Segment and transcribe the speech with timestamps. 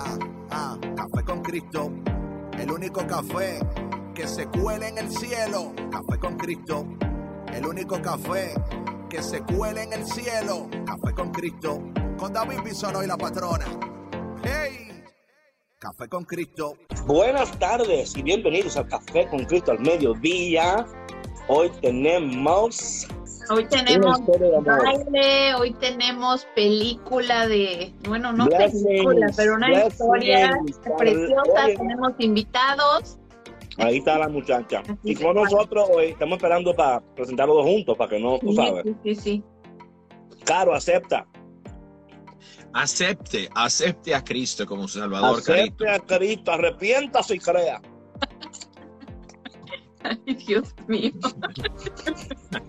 [0.00, 0.16] Ah,
[0.50, 1.90] ah, café con Cristo.
[2.56, 3.58] El único café
[4.14, 5.72] que se cuele en el cielo.
[5.90, 6.86] Café con Cristo.
[7.52, 8.54] El único café
[9.10, 10.68] que se cuele en el cielo.
[10.86, 11.82] Café con Cristo.
[12.16, 13.66] Con David Bisono y la patrona.
[14.44, 15.02] ¡Hey!
[15.80, 16.76] Café con Cristo.
[17.06, 20.86] Buenas tardes y bienvenidos al Café con Cristo al mediodía.
[21.48, 23.08] Hoy tenemos
[23.50, 24.20] Hoy tenemos
[24.64, 30.58] baile, hoy tenemos película de, bueno, no película, pero una historia
[30.98, 31.64] preciosa.
[31.64, 31.76] oye.
[31.76, 33.18] Tenemos invitados.
[33.78, 34.80] Ahí está la muchacha.
[34.80, 35.44] Así Y bueno.
[35.44, 38.82] nosotros hoy estamos esperando para presentarlos juntos, para que no, tú Sí, sabes.
[38.84, 39.44] sí, sí, sí.
[40.44, 41.26] Caro, acepta.
[42.74, 45.84] Acepte, acepte a Cristo como su Salvador, Carito.
[45.84, 47.80] Acepte a Cristo, arrepiéntase y crea.
[50.26, 51.12] Ay, Dios mío.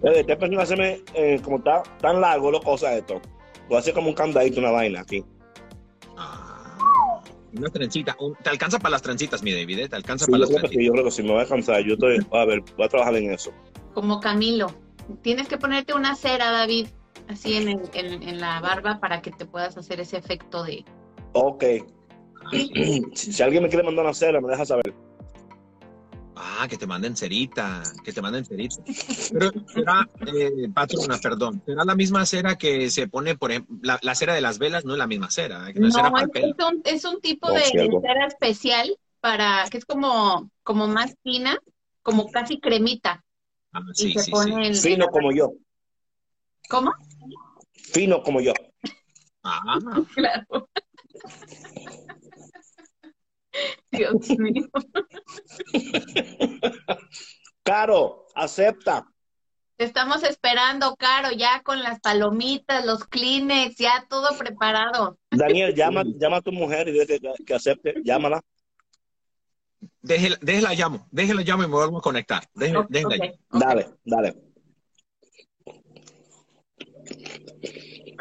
[0.03, 3.21] Este persona se me, eh, como está tan largo, lo cosa esto.
[3.67, 5.23] Voy a hacer como un candadito, una vaina aquí.
[6.17, 7.21] Ah,
[7.53, 8.15] una trencita.
[8.19, 9.89] un- te alcanza para las trencitas, mi David, ¿eh?
[9.89, 10.85] Te alcanza Sí, para las sí, trencitas.
[10.85, 11.81] yo creo que sí, me voy a cansar.
[11.83, 13.51] Yo estoy, a ver, voy a trabajar en eso.
[13.93, 14.67] Como Camilo.
[15.21, 16.87] Tienes que ponerte una cera, David,
[17.27, 20.85] así en, el- en, en la barba para que te puedas hacer ese efecto de...
[21.33, 21.63] Ok.
[22.51, 24.93] si, si alguien me quiere mandar una cera, me deja saber.
[26.61, 28.75] Ah, que te manden cerita, que te manden cerita.
[29.31, 33.97] Pero será, eh, patrona, perdón, será la misma cera que se pone, por ejemplo, la,
[34.01, 35.73] la cera de las velas no es la misma cera, ¿eh?
[35.75, 37.61] No, cera para es, un, es un tipo No, de,
[38.01, 41.57] cera especial para que es como, como más fina,
[42.01, 43.23] como casi cremita.
[43.71, 44.89] Ah, y sí, se sí, pone sí.
[44.89, 45.53] en- Fino como yo.
[46.69, 46.91] ¿Cómo?
[47.93, 48.51] Fino como yo.
[49.43, 49.79] Ah,
[50.13, 50.67] Claro.
[53.91, 54.67] Dios mío.
[57.63, 59.05] Caro, acepta.
[59.77, 65.17] Te estamos esperando, Caro, ya con las palomitas, los Kleenex, ya todo preparado.
[65.31, 67.95] Daniel, llama, llama a tu mujer y dile que, que acepte.
[68.03, 68.41] Llámala.
[70.01, 72.43] déjela, déjela llamo, déjela llamo y me vuelvo a conectar.
[72.53, 73.33] Déjela, Ok, déjela ok, llamo.
[73.51, 73.59] ok.
[73.63, 74.35] Dale, dale.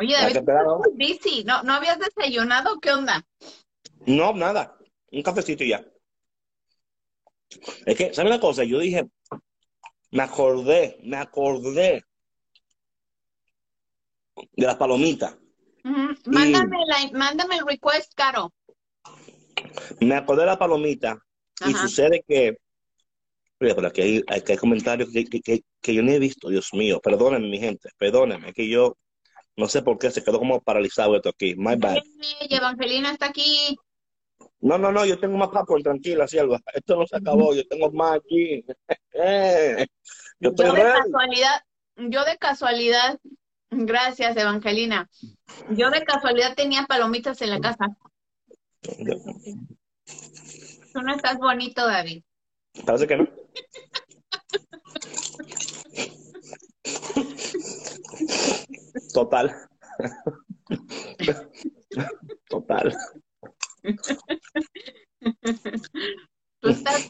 [0.00, 1.44] Oye, David, estás muy busy.
[1.44, 2.78] ¿No, ¿No habías desayunado?
[2.80, 3.24] ¿Qué onda?
[4.06, 4.77] No, nada.
[5.10, 5.84] Un cafecito y ya.
[7.86, 8.64] Es que, ¿sabes una cosa?
[8.64, 9.06] Yo dije,
[10.10, 12.04] me acordé, me acordé
[14.52, 15.36] de las palomitas.
[15.84, 16.14] Ujú.
[16.26, 18.52] Mándame, la, mándame el request, Caro.
[20.00, 21.16] Me acordé de las palomitas
[21.66, 22.56] y sucede que,
[23.58, 26.72] por aquí hay, que hay comentarios que, que, que- que yo no he visto, Dios
[26.74, 27.00] mío.
[27.00, 28.96] Perdónenme, mi gente, perdónenme, que yo
[29.56, 31.54] no sé por qué se quedó como paralizado esto aquí.
[31.56, 31.96] My bad.
[32.50, 33.76] Evangelina está aquí.
[34.60, 36.60] No, no, no, yo tengo más popcorn, tranquila, sierva.
[36.74, 38.64] Esto no se acabó, yo tengo más aquí.
[39.20, 39.84] Eh,
[40.38, 40.98] yo estoy Yo de ready.
[41.00, 41.60] casualidad,
[41.96, 43.18] yo de casualidad,
[43.70, 45.08] gracias Evangelina.
[45.70, 47.86] Yo de casualidad tenía palomitas en la casa.
[50.92, 52.22] Tú no estás bonito, David.
[52.86, 53.26] Parece que no.
[59.12, 59.54] Total.
[62.48, 62.96] Total.
[66.60, 67.08] Tú estás,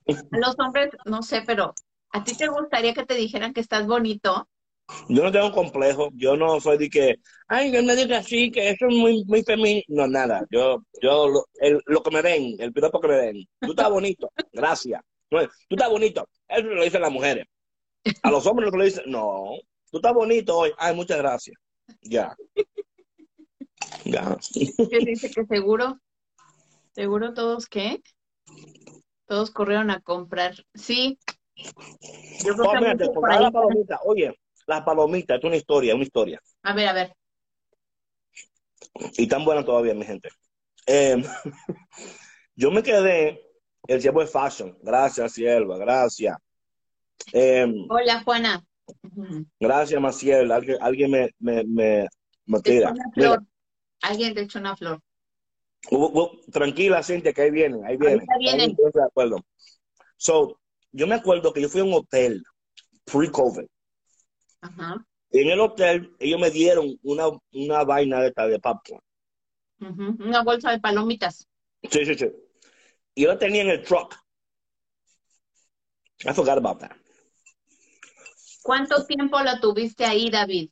[0.48, 1.74] los hombres, no sé, pero
[2.10, 4.48] ¿a ti te gustaría que te dijeran que estás bonito?
[5.10, 7.16] Yo no tengo complejo, yo no soy de que,
[7.46, 9.82] ay, que me diga así, que eso es muy, muy femenino.
[9.88, 10.46] No, nada.
[10.50, 13.44] Yo, yo, lo, el- lo que me den, el piropo que me den.
[13.60, 15.02] Tú estás bonito, gracias.
[15.28, 15.36] Tú
[15.68, 16.26] estás bonito.
[16.48, 17.44] Eso lo dicen las mujeres.
[18.22, 19.58] A los hombres lo dicen, no,
[19.90, 20.70] tú estás bonito hoy.
[20.78, 21.56] Ay, muchas gracias.
[22.00, 22.34] Ya.
[24.04, 24.38] Ya.
[24.90, 25.98] Que dice que seguro,
[26.94, 28.00] seguro todos qué?
[29.28, 30.54] Todos corrieron a comprar.
[30.74, 31.18] Sí.
[32.44, 34.00] Yo creo que por ahí la palomita.
[34.04, 34.34] Oye,
[34.66, 36.40] las palomitas, es una historia, una historia.
[36.62, 37.14] A ver, a ver.
[39.18, 40.30] Y tan buena todavía, mi gente.
[40.86, 41.22] Eh,
[42.56, 43.46] yo me quedé,
[43.86, 44.78] el siervo de fashion.
[44.82, 46.34] Gracias, sierva, gracias.
[47.34, 48.64] Eh, Hola, Juana.
[49.60, 50.50] Gracias, Maciel.
[50.50, 52.08] Alguien, alguien me, me, me,
[52.46, 52.94] me tira.
[54.00, 55.02] Alguien te echó una flor.
[56.52, 58.26] Tranquila, Cintia, que ahí vienen, ahí vienen.
[58.38, 58.60] Vienen.
[58.60, 59.44] Ahí estoy de acuerdo.
[60.16, 60.58] So,
[60.92, 62.42] yo me acuerdo que yo fui a un hotel
[63.04, 63.66] pre-COVID.
[64.60, 65.06] Ajá.
[65.30, 69.02] Y en el hotel, ellos me dieron una, una vaina de de popcorn.
[69.80, 70.16] Ujú.
[70.24, 71.46] Una bolsa de palomitas.
[71.90, 72.32] Sí, sí, sí.
[73.14, 74.14] Y yo lo tenía en el truck.
[76.24, 76.96] I forgot about that.
[78.62, 80.70] ¿Cuánto tiempo lo tuviste ahí, David?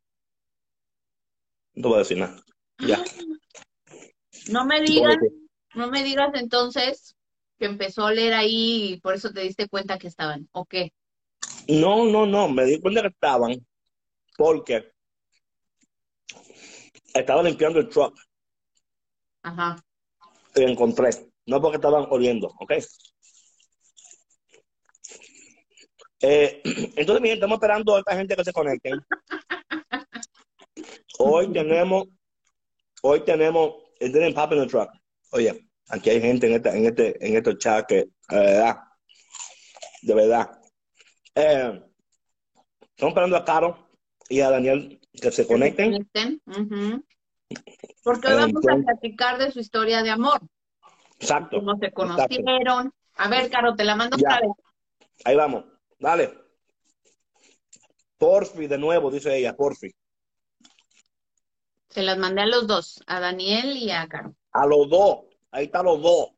[1.74, 2.42] No voy a decir nada.
[2.78, 3.02] Ya.
[4.48, 5.16] No me digas,
[5.74, 7.16] no me digas entonces
[7.58, 10.92] que empezó a oler ahí y por eso te diste cuenta que estaban, ¿o qué?
[11.68, 12.48] No, no, no.
[12.48, 13.66] Me di cuenta que estaban
[14.36, 14.92] porque
[17.14, 18.14] estaba limpiando el truck
[19.42, 19.82] Ajá.
[20.54, 21.10] y encontré.
[21.46, 22.72] No porque estaban oliendo, ¿ok?
[26.20, 26.60] Eh,
[26.96, 29.00] entonces, miren, estamos esperando a esta gente que se conecten.
[31.18, 32.08] Hoy tenemos,
[33.00, 34.90] hoy tenemos, it didn't pop in the truck.
[35.32, 38.76] Oye, aquí hay gente en este, en este, en este chat que, de verdad,
[40.02, 40.60] de verdad.
[41.34, 41.82] Eh,
[42.80, 43.90] estamos esperando a Caro
[44.28, 45.92] y a Daniel que se conecten.
[45.92, 46.42] Conecten.
[46.46, 47.04] Ujú.
[48.02, 50.40] Porque hoy vamos a platicar de su historia de amor,
[51.18, 51.58] Exacto.
[51.58, 52.14] cómo se exacto.
[52.14, 52.92] conocieron.
[53.16, 54.50] A ver, Caro, te la mando otra vez.
[55.24, 55.64] Ahí vamos.
[55.98, 56.32] Dale.
[58.18, 59.94] Porfi, de nuevo, dice ella, porfi.
[61.96, 64.36] Se las mandé a los dos, a Daniel y a Caro.
[64.52, 65.20] A los dos.
[65.50, 66.28] Ahí están los dos.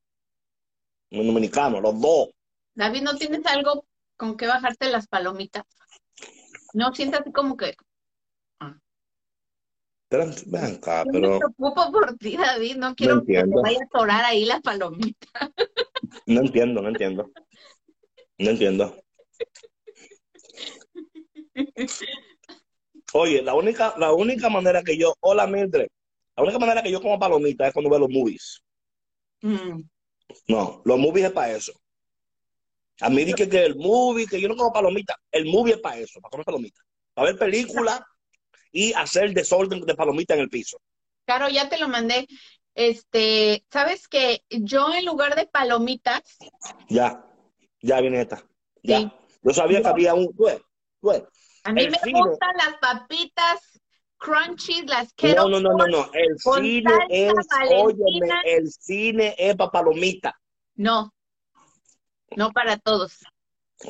[1.10, 2.28] Los dominicanos, los dos.
[2.74, 3.84] David, ¿no tienes algo
[4.16, 5.64] con que bajarte las palomitas?
[6.74, 7.74] No sientes así como que
[10.08, 13.84] Pero, acá, yo me pero preocupo por ti, David, no quiero que te vaya a
[13.84, 15.26] atorar ahí la palomita.
[16.26, 17.32] no entiendo, no entiendo.
[18.38, 18.96] No entiendo.
[23.14, 25.88] Oye, la única, la única manera que yo, hola Mildred,
[26.36, 28.62] la única manera que yo como palomita es cuando veo los movies.
[29.40, 29.82] Mm.
[30.48, 31.72] No, los movies es para eso.
[33.00, 35.98] A mí dije que el movie, que yo no como palomita, el movie es para
[35.98, 36.80] eso, para comer palomita.
[37.14, 38.02] Para ver películas
[38.72, 40.80] y hacer desorden de palomita en el piso.
[41.24, 42.26] Caro, ya te lo mandé.
[42.74, 46.38] Este, ¿sabes que Yo en lugar de palomitas,
[46.88, 47.24] Ya,
[47.80, 48.44] ya viene esta.
[48.82, 49.00] Ya.
[49.00, 49.12] Sí.
[49.42, 50.26] Yo sabía que había un.
[50.34, 50.46] Tú
[51.00, 51.28] tú.
[51.68, 53.80] A mí El me gustan las papitas
[54.16, 55.90] crunchy, las No, Kettle no, no, no, Corn.
[55.90, 56.10] no.
[56.12, 57.32] El cine es,
[57.70, 60.40] óyeme, el cine es para palomita.
[60.76, 61.12] No,
[62.36, 63.18] no para todos.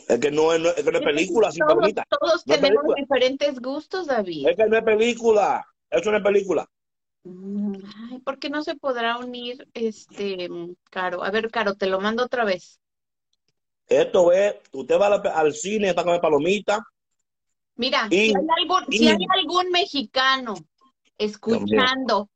[0.09, 2.05] Es que no es, no- es que no es película sin palomita.
[2.11, 2.97] todos No tenemos película.
[2.97, 4.49] diferentes gustos, David.
[4.49, 5.67] Es que no es película.
[5.91, 6.67] Eso no es película.
[7.25, 7.75] Mm,
[8.11, 10.49] Ay, ¿por qué no se podrá unir este
[10.91, 11.23] Caro?
[11.25, 12.81] A ver, Caro, te lo mando otra vez.
[13.89, 16.83] Esto es, usted va a la- al cine para comer palomita.
[17.79, 20.55] Mira, Y- si hay algún, y- si hay algún mexicano
[21.17, 22.29] escuchando,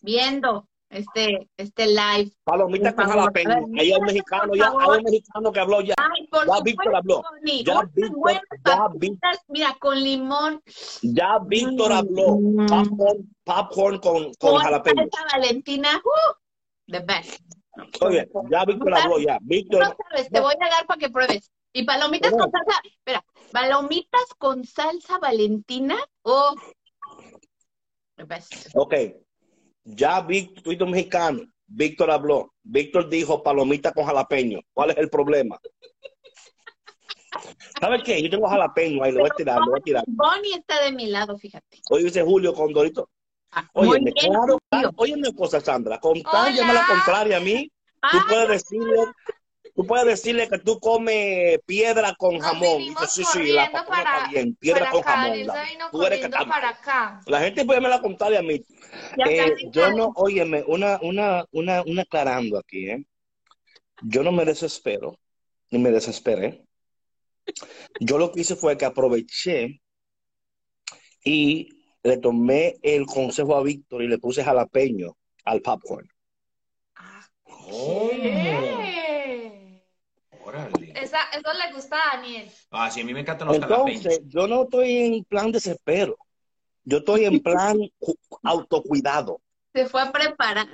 [0.00, 3.50] viendo este, este live, Palomita con jalapeño.
[3.76, 5.94] Ahí hay un mexicano, ya hay un mexicano que habló ya.
[5.98, 7.22] ay, por Ya Víctor habló.
[7.64, 8.88] Ya Víctor- ya
[9.48, 10.62] mira, con limón,
[11.02, 12.36] Ya Víctor habló.
[12.40, 12.66] Mm.
[12.66, 15.08] Popcorn, popcorn con, con con jalapeño.
[15.32, 16.34] Valentina, ¡uh!
[16.92, 17.40] the best.
[18.00, 19.38] Oye, ya Víctor habló ya.
[19.42, 21.50] Víctor, no sabes, te voy a dar para que pruebes.
[21.76, 26.54] Y palomitas con salsa, espera, palomitas con salsa Valentina, oh,
[28.16, 28.68] the best.
[28.74, 28.94] ok.
[29.84, 31.42] Ya Víctor, mexicano.
[31.66, 32.54] Víctor habló.
[32.62, 34.60] Víctor dijo palomita con jalapeño.
[34.72, 35.60] ¿Cuál es el problema?
[37.78, 38.22] ¿Sabes qué?
[38.22, 40.04] Yo tengo jalapeño ahí, lo voy a tirar, lo voy a tirar.
[40.06, 41.82] Bonnie está de mi lado, fíjate.
[41.90, 43.10] Hoy dice Julio con Dorito.
[43.50, 44.58] Ah, Oye, bien, claro,
[44.96, 47.70] una cosa, Sandra, con tal la contraria a mí,
[48.10, 49.04] tú puedes decirle,
[49.76, 52.78] tú puedes decirle que tú comes piedra con jamón.
[52.78, 55.30] vinimos Dice, sí, sí, la corriendo papaya está para, bien, piedra para con acá, jamón.
[55.30, 57.20] Daniel la- se vino Tú eres que corriendo está- para acá.
[57.26, 58.64] La gente puede me la contraria a mí.
[59.28, 63.04] Eh, yo no, óyeme, una, una, una, una aclarando aquí, ¿eh?
[64.02, 65.18] Yo no me desespero,
[65.70, 66.64] ni me desesperé.
[68.00, 69.80] Yo lo que hice fue que aproveché
[71.24, 71.68] y
[72.02, 76.08] le tomé el consejo a Víctor y le puse jalapeño al popcorn.
[77.44, 78.85] Oh, ¿Qué?
[81.36, 82.50] Eso le gusta a Daniel.
[82.70, 83.56] Ah, sí, a mí me encantan los.
[83.56, 86.16] Entonces, yo no estoy en plan desespero.
[86.84, 89.40] Yo estoy en plan cu- autocuidado.
[89.74, 90.68] Se fue a preparar.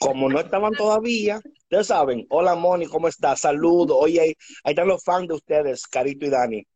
[0.00, 3.40] Como no estaban todavía, ustedes saben, hola Moni, ¿cómo estás?
[3.40, 3.96] Saludos.
[4.00, 4.34] Oye, ahí,
[4.64, 6.66] ahí están los fans de ustedes, Carito y Dani.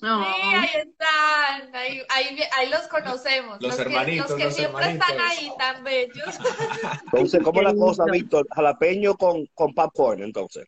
[0.00, 1.74] Sí, ahí están.
[1.74, 3.58] Ahí, ahí, ahí los conocemos.
[3.60, 5.08] Los que- hermanitos, los que los siempre hermanitos.
[5.10, 6.38] están ahí tan bellos.
[7.04, 8.04] Entonces, ¿cómo la cosa.
[8.10, 8.46] Víctor?
[8.54, 10.66] Jalapeño con, con popcorn, entonces.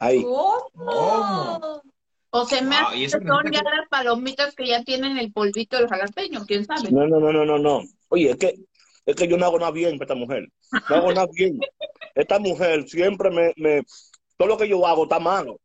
[0.00, 0.22] Ahí.
[0.22, 1.82] ¿Cómo?
[2.32, 5.76] O se me Ah, hace que son ya las palomitas que ya tienen el polvito
[5.76, 6.90] del jalapeño, quién sabe.
[6.90, 7.82] No, no, no, no, no, no.
[8.08, 8.54] Oye, es que,
[9.04, 10.48] es que yo no hago nada bien para esta mujer.
[10.88, 11.58] No hago nada bien.
[12.14, 13.82] Esta mujer siempre me, me,
[14.36, 15.60] todo lo que yo hago está malo.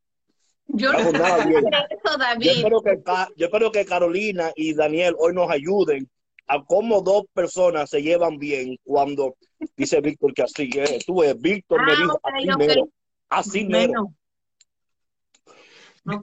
[0.67, 1.63] Yo No no hago nada bien.
[1.67, 2.49] eso, Yo David.
[2.49, 3.01] espero, que,
[3.37, 6.09] yo espero que Carolina y Daniel hoy nos ayuden
[6.47, 9.35] a cómo dos personas se llevan bien cuando
[9.77, 11.05] dice Víctor que así es.
[11.05, 12.57] Tú ves, Víctor me Ah, dijo ok, así ok.
[12.57, 12.89] mero.
[13.29, 13.87] Así mero.
[13.93, 14.15] Bueno,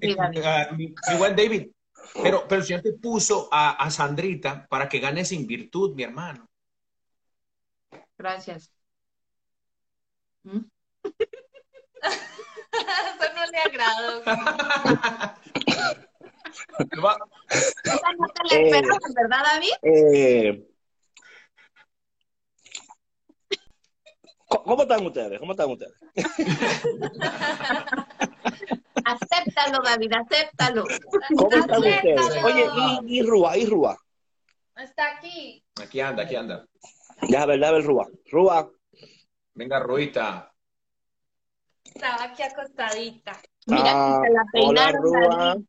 [0.01, 0.43] Eh, David.
[0.45, 0.69] ah,
[1.15, 1.71] igual David,
[2.23, 6.05] pero, pero si ya te puso a, a Sandrita para que gane sin virtud, mi
[6.05, 6.49] hermano.
[8.17, 8.73] Gracias.
[10.45, 10.61] ¿Mm?
[12.03, 14.23] Eso no le agradó.
[17.05, 18.83] Va- Esa no te la Eh.
[19.17, 19.75] ¿verdad, David?
[19.83, 20.69] Eh,
[24.47, 25.39] ¿cómo- ¿Cómo están ustedes?
[25.41, 25.95] ¿Cómo están ustedes?
[29.05, 30.85] Acéptalo, David, acéptalo.
[31.37, 32.19] ¿Cómo están ustedes?
[32.19, 32.47] Acéptalo.
[32.47, 32.67] Oye,
[33.07, 33.99] y, y Rúa, y Rúa.
[34.77, 35.63] Está aquí.
[35.83, 36.65] Aquí anda, aquí anda.
[37.29, 38.09] Ya, ver, ya ver, Rúa.
[38.31, 38.71] Rúa.
[39.55, 40.53] Venga, Ruita.
[41.85, 43.41] Estaba aquí acostadita.
[43.67, 45.37] Mira, Ah, se la hola, peinaron, Rúa.
[45.37, 45.65] David.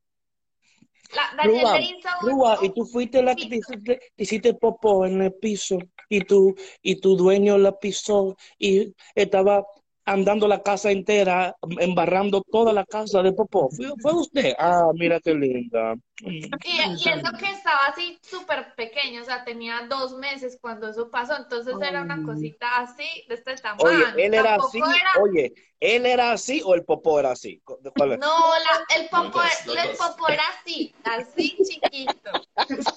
[1.13, 5.21] La, Rúa, un- Rúa, y tú fuiste la que te hiciste, te hiciste popó en
[5.21, 5.77] el piso
[6.09, 9.63] y tu, y tu dueño la pisó y estaba
[10.05, 13.69] andando la casa entera, embarrando toda la casa de popó.
[13.69, 14.53] ¿Fue, fue usted?
[14.59, 15.95] Ah, mira qué linda.
[16.21, 16.27] Mm.
[16.27, 16.51] Y,
[16.97, 21.35] y eso que estaba así súper pequeño, o sea, tenía dos meses cuando eso pasó,
[21.37, 23.89] entonces era una cosita así, de este tamaño.
[23.89, 27.61] Oye, él era Tampoco así, era- oye, él era así o el popó era así.
[27.63, 28.19] ¿Cuál es?
[28.19, 32.31] No, la- el popo, Los dos, los el popo era así, así chiquito.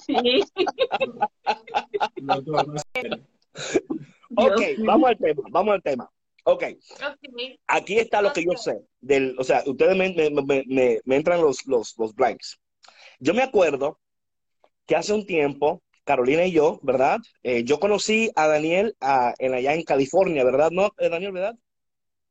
[0.05, 0.43] Sí.
[4.35, 6.09] Ok, vamos al tema, vamos al tema.
[6.49, 6.63] Ok,
[7.67, 8.79] aquí está lo que yo sé.
[9.01, 12.57] Del, o sea, ustedes me, me- me- me- me entran los, los, los blanks.
[13.19, 13.99] Yo me acuerdo
[14.85, 17.19] que hace un tiempo, Carolina y yo, ¿verdad?
[17.43, 20.71] Eh, yo conocí a Daniel ah, en, allá en California, ¿verdad?
[20.71, 21.55] ¿No, eh, Daniel, verdad?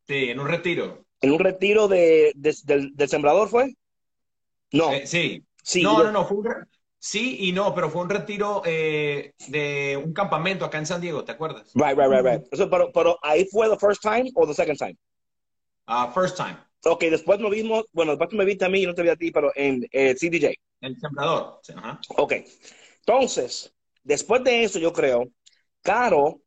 [0.09, 1.05] Sí, en un retiro.
[1.21, 3.75] En un retiro de, de- del, del sembrador, ¿fue?
[4.73, 5.45] No, Eh, sí.
[5.63, 5.83] sí.
[5.83, 6.45] no, yo- no, no, fue un
[7.07, 11.25] sí y no, pero fue un retiro eh, de un campamento acá en San Diego,
[11.25, 11.73] ¿te acuerdas?
[11.75, 12.43] Right, right, right, right.
[12.71, 14.97] Pero, pero ahí fue the first time o the second time?
[15.87, 18.87] Ah, first time, Ok, después nos vimos, bueno, después tú me viste a mí y
[18.87, 20.55] no te vi a ti, pero en eh, CDJ.
[20.81, 21.59] el sembrador.
[21.63, 22.01] Sí, ajá.
[22.17, 22.35] Ok,
[23.01, 23.73] entonces,
[24.05, 25.25] después de eso, yo creo,
[25.83, 26.41] Caro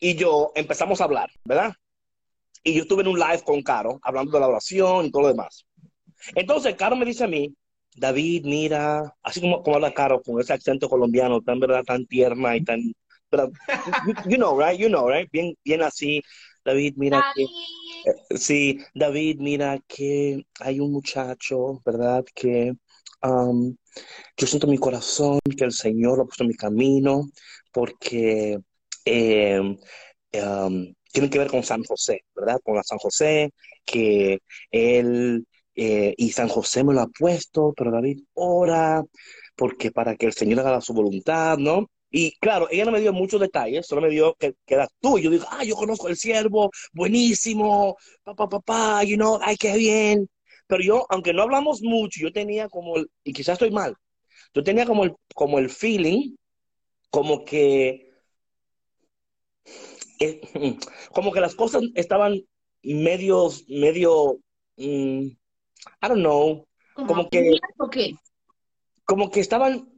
[0.00, 1.72] y yo empezamos a hablar, ¿verdad?
[2.62, 5.28] Y yo estuve en un live con Caro, hablando de la oración y todo lo
[5.28, 5.66] demás.
[6.34, 7.54] Entonces, Caro me dice a mí,
[7.94, 11.84] David, mira, así como, como habla Caro, con ese acento colombiano tan, ¿verdad?
[11.84, 12.80] Tan tierna y tan,
[13.30, 13.50] ¿verdad?
[14.06, 14.78] You, you know, right?
[14.78, 15.30] You know, right?
[15.30, 16.22] Bien, bien así.
[16.64, 17.42] David, mira que...
[17.42, 17.54] David,
[18.36, 22.24] Sí, David, mira que hay un muchacho, ¿verdad?
[22.34, 22.72] Que
[23.22, 23.76] um,
[24.36, 27.24] yo siento en mi corazón que el Señor lo ha puesto en mi camino
[27.72, 28.58] porque
[29.04, 32.60] eh, um, tiene que ver con San José, ¿verdad?
[32.62, 33.52] Con la San José,
[33.86, 39.02] que él eh, y San José me lo ha puesto, pero David ora
[39.56, 41.88] porque para que el Señor haga su voluntad, ¿no?
[42.10, 45.18] Y claro, ella no me dio muchos detalles, solo me dio que, que eras tú.
[45.18, 50.28] Yo digo, ah, yo conozco el siervo, buenísimo, papá, papá, you know, ay, qué bien.
[50.68, 53.94] Pero yo, aunque no hablamos mucho, yo tenía como, el- y quizás estoy mal,
[54.54, 56.36] yo tenía como el, como el feeling,
[57.10, 58.10] como que,
[60.20, 60.40] eh,
[61.12, 62.40] como que las cosas estaban
[62.82, 64.38] medio, medio,
[64.76, 65.28] mm,
[66.02, 68.14] I don't know, como que- ¿Tenías o qué?
[69.04, 69.88] como que estaban,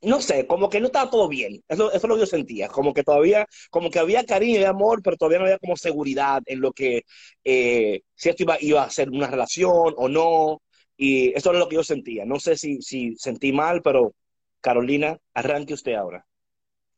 [0.00, 1.62] no sé, como que no estaba todo bien.
[1.68, 2.68] Eso, eso es lo que yo sentía.
[2.68, 6.42] Como que todavía, como que había cariño y amor, pero todavía no había como seguridad
[6.46, 7.02] en lo que,
[7.44, 10.62] eh, si esto iba, iba a ser una relación o no.
[10.96, 12.24] Y eso es lo que yo sentía.
[12.24, 14.14] No sé si, si sentí mal, pero
[14.60, 16.24] Carolina, arranque usted ahora.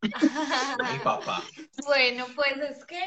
[0.03, 1.43] Mi papá.
[1.87, 3.01] Bueno, pues es que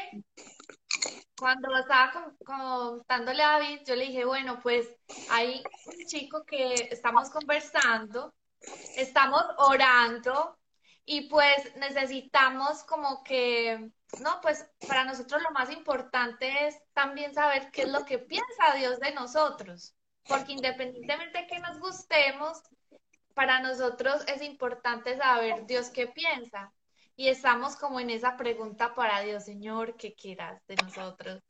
[1.38, 4.88] cuando estaba con- contándole a David, yo le dije, bueno, pues
[5.30, 8.34] hay un chico que estamos conversando,
[8.96, 10.58] estamos orando
[11.04, 13.90] y pues necesitamos como que,
[14.20, 18.74] no, pues para nosotros lo más importante es también saber qué es lo que piensa
[18.76, 22.60] Dios de nosotros, porque independientemente de que nos gustemos,
[23.34, 26.72] para nosotros es importante saber Dios qué piensa.
[27.18, 31.42] Y estamos como en esa pregunta para Dios, Señor, ¿qué quieras de nosotros?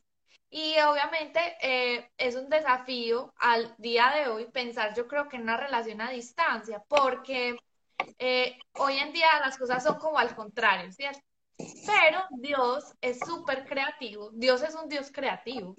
[0.49, 5.43] Y obviamente eh, es un desafío al día de hoy pensar, yo creo que en
[5.43, 7.55] una relación a distancia, porque
[8.19, 11.21] eh, hoy en día las cosas son como al contrario, ¿cierto?
[11.59, 15.77] Pero Dios es súper creativo, Dios es un Dios creativo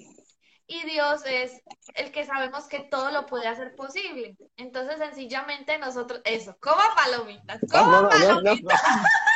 [0.69, 1.61] y Dios es
[1.95, 4.37] el que sabemos que todo lo puede hacer posible.
[4.55, 8.81] Entonces, sencillamente nosotros, eso, coma palomitas, Ah, coma no, no, palomitas.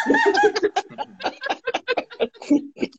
[0.05, 0.13] no.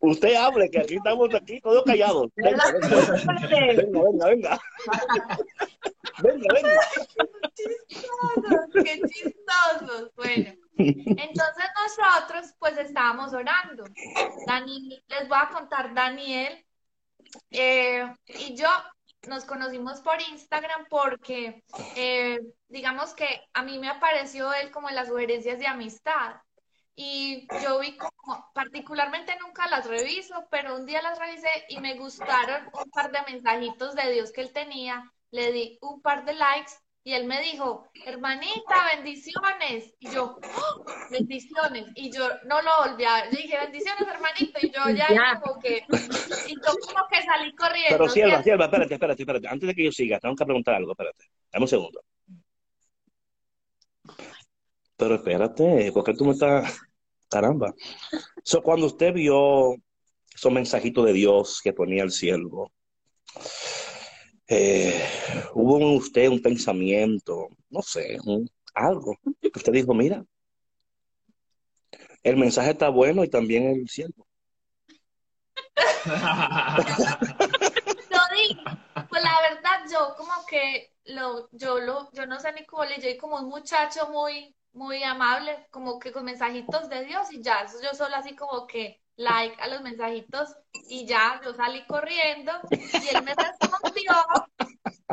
[0.01, 2.27] Usted hable, que aquí estamos aquí todos callados.
[2.37, 2.89] Venga, venga,
[3.49, 4.61] venga, venga, venga.
[6.19, 6.81] Venga, venga.
[7.55, 10.11] chistosos, qué chistosos.
[10.17, 11.65] Bueno, entonces
[11.97, 13.85] nosotros pues estábamos orando.
[14.49, 16.65] Dani, les voy a contar, Daniel
[17.51, 18.69] eh, y yo
[19.29, 21.63] nos conocimos por Instagram porque
[21.97, 26.37] eh, digamos que a mí me apareció él como en las sugerencias de amistad.
[26.97, 31.95] Y yo vi como, particularmente nunca las reviso, pero un día las revisé y me
[31.95, 35.11] gustaron un par de mensajitos de Dios que él tenía.
[35.33, 36.73] Le di un par de likes
[37.07, 39.93] y él me dijo, hermanita, bendiciones.
[40.01, 40.85] Y yo, ¡Oh!
[41.11, 41.87] bendiciones.
[41.97, 44.59] Y yo no lo volví a Yo dije, bendiciones, hermanito.
[44.63, 45.39] Y yo ya, Ya.
[45.39, 45.85] como que,
[46.49, 47.91] y yo como que salí corriendo.
[47.91, 48.45] Pero Sierva, ¿cierto?
[48.45, 49.49] Sierva, espérate, espérate, espérate.
[49.49, 51.27] Antes de que yo siga, tengo que preguntar algo, espérate.
[51.53, 52.01] Dame un segundo.
[54.97, 56.81] Pero espérate, ¿por qué tú me estás...
[57.29, 57.75] Caramba.
[58.43, 59.75] So, cuando usted vio
[60.35, 62.73] esos mensajitos de Dios que ponía el siervo,
[64.49, 65.03] eh,
[65.55, 70.25] hubo en usted un pensamiento, no sé, un- algo, que usted dijo, mira,
[72.23, 74.27] el mensaje está bueno y también el siervo.
[78.11, 78.19] Yo
[79.09, 83.01] pues la verdad, yo como que lo, yo lo, yo no sé ni cómo le
[83.01, 87.67] yo como un muchacho muy, muy amable, como que con mensajitos de Dios y ya,
[87.83, 90.55] yo solo así como que like a los mensajitos
[90.89, 94.13] y ya, yo salí corriendo y él me respondió,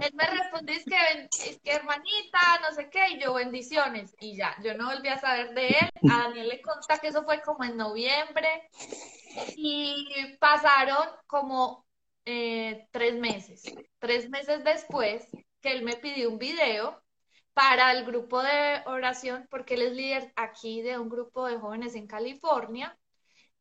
[0.02, 4.36] él me respondió, es que, es que hermanita, no sé qué, y yo bendiciones y
[4.36, 7.42] ya, yo no volví a saber de él, a Daniel le consta que eso fue
[7.42, 8.68] como en noviembre
[9.56, 11.86] y pasaron como
[12.26, 13.64] eh, tres meses.
[14.00, 15.28] Tres meses después
[15.62, 17.02] que él me pidió un video
[17.54, 21.96] para el grupo de oración, porque él es líder aquí de un grupo de jóvenes
[21.96, 22.98] en California.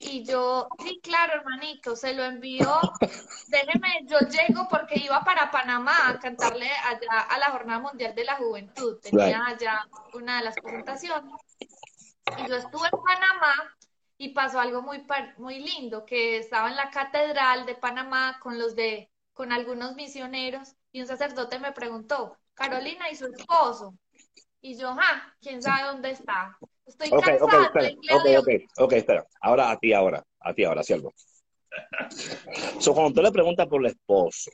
[0.03, 2.81] Y yo, sí, claro, hermanito, se lo envió.
[3.49, 8.25] Déjeme, yo llego porque iba para Panamá a cantarle allá a la Jornada Mundial de
[8.25, 8.99] la Juventud.
[9.03, 11.35] Tenía allá una de las presentaciones.
[12.39, 13.77] Y yo estuve en Panamá
[14.17, 18.75] y pasó algo muy, muy lindo, que estaba en la catedral de Panamá con los
[18.75, 23.95] de, con algunos misioneros y un sacerdote me preguntó, Carolina y su esposo.
[24.63, 26.59] Y yo, ah, quién sabe dónde está.
[26.91, 28.95] Estoy Ok, ok, cansada, espera, ok.
[29.41, 31.13] Ahora a ti, ahora, a ti, ahora, siervo.
[32.81, 34.51] So, cuando usted le pregunta por el esposo,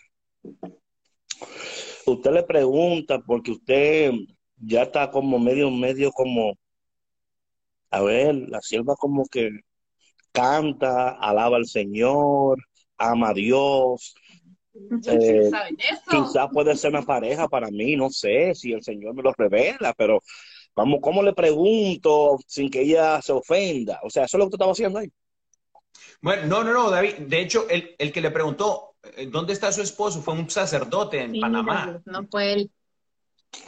[2.05, 4.13] usted le pregunta porque usted
[4.57, 6.53] ya está como medio, medio como,
[7.91, 9.49] a ver, la sierva como que
[10.33, 12.59] canta, alaba al Señor,
[12.99, 14.15] ama a Dios,
[15.07, 15.51] eh,
[16.11, 19.95] quizás puede ser una pareja para mí, no sé si el Señor me lo revela,
[19.97, 20.21] pero
[20.77, 24.01] vamos, ¿cómo le pregunto sin que ella se ofenda?
[24.03, 25.11] O sea, eso es lo que tú estabas haciendo ahí.
[26.21, 27.15] Bueno, no, no, no, David.
[27.21, 31.23] De hecho, el, el que le preguntó eh, dónde está su esposo fue un sacerdote
[31.23, 32.01] en Sí, Panamá.
[32.05, 32.71] No fue él.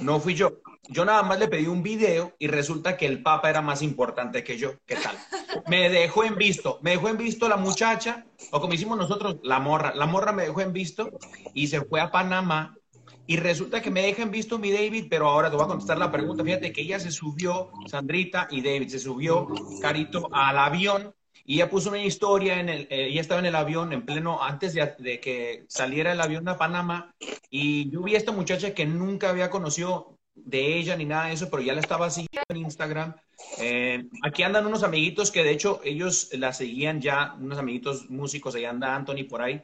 [0.01, 0.61] No fui yo.
[0.91, 4.43] Yo nada más le pedí un video y resulta que el Papa era más importante
[4.43, 4.73] que yo.
[4.87, 5.17] ¿Qué tal?
[5.67, 6.79] Me dejó en visto.
[6.83, 9.95] Me dejó en visto la muchacha, o como hicimos nosotros, la morra.
[9.95, 11.11] La morra me dejó en visto
[11.53, 12.78] y se fue a Panamá.
[13.29, 15.99] Y resulta que me deja en visto mi David, pero ahora te voy a contestar
[15.99, 16.43] la pregunta.
[16.43, 19.47] Fíjate que ella se subió, Sandrita y David, se subió,
[19.83, 21.15] Carito, al avión
[21.45, 24.43] y ella puso una historia en el, eh, ella estaba en el avión en pleno,
[24.43, 27.15] antes de, de que saliera el avión a Panamá,
[27.51, 31.35] y yo vi a esta muchacha que nunca había conocido de ella ni nada de
[31.35, 33.15] eso, pero ya la estaba siguiendo en Instagram.
[33.59, 38.55] Eh, aquí andan unos amiguitos que de hecho ellos la seguían ya, unos amiguitos músicos,
[38.55, 39.63] ahí anda Anthony por ahí.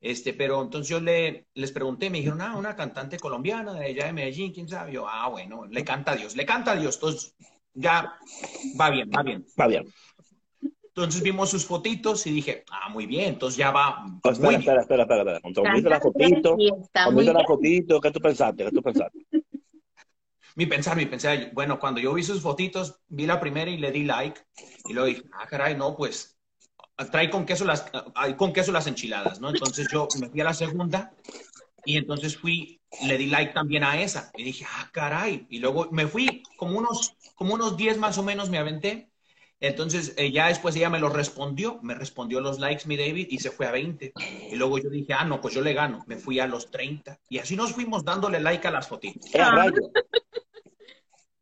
[0.00, 4.06] Este, pero entonces yo le, les pregunté, me dijeron, ah, una cantante colombiana de allá
[4.06, 4.92] de Medellín, quién sabe.
[4.92, 6.94] Yo, ah, bueno, le canta a Dios, le canta a Dios.
[6.96, 7.34] Entonces,
[7.74, 8.14] ya
[8.80, 9.44] va bien, va bien.
[9.60, 9.84] Va bien.
[10.88, 14.48] Entonces vimos sus fotitos y dije, ah, muy bien, entonces ya va Oh, muy espera,
[14.48, 14.60] bien.
[14.60, 15.40] espera, espera, espera, espera.
[15.40, 16.56] Cuando viste la fotito,
[16.92, 17.46] cuando viste la bien.
[17.46, 18.64] fotito, ¿qué tú pensaste?
[18.64, 19.18] ¿Qué tú pensaste?
[20.56, 23.92] Mi pensar, mi pensar, bueno, cuando yo vi sus fotitos, vi la primera y le
[23.92, 24.40] di like,
[24.88, 26.39] y luego dije, ah, caray, no, pues,
[27.08, 29.50] trae con queso las, hay con queso las enchiladas, ¿no?
[29.50, 31.12] Entonces yo me fui a la segunda,
[31.84, 35.88] y entonces fui, le di like también a esa, y dije, ah, caray, y luego
[35.90, 39.08] me fui, como unos, como unos 10 más o menos me aventé,
[39.60, 43.38] entonces eh, ya después ella me lo respondió, me respondió los likes mi David, y
[43.38, 44.12] se fue a 20,
[44.50, 47.18] y luego yo dije, ah, no, pues yo le gano, me fui a los 30,
[47.28, 49.30] y así nos fuimos dándole like a las fotitos.
[49.34, 49.40] Eh.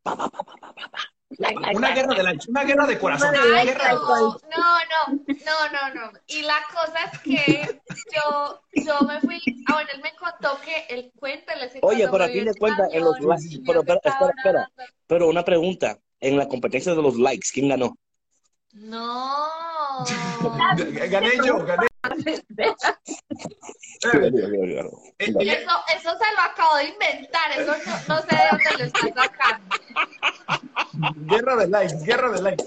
[1.37, 3.29] Una guerra de likes, una guerra de corazón.
[3.29, 4.41] Una una guerra de no, corazón.
[4.49, 6.19] no, no, no, no, no.
[6.27, 7.79] Y la cosa es que
[8.15, 12.07] yo, yo me fui, ah, bueno, él me contó que él cuenta, él dice, Oye,
[12.09, 14.71] pero a fin de en el cuentas, en los likes, pero que espera, espera.
[15.05, 17.95] Pero una pregunta, en la competencia de los likes, ¿quién ganó?
[18.73, 19.47] No.
[21.09, 21.88] Gané yo, gané.
[25.19, 29.07] Eso, eso se lo acabo de inventar, eso no, no sé de dónde lo está
[29.23, 29.75] sacando.
[31.27, 32.65] Guerra de likes, guerra de likes.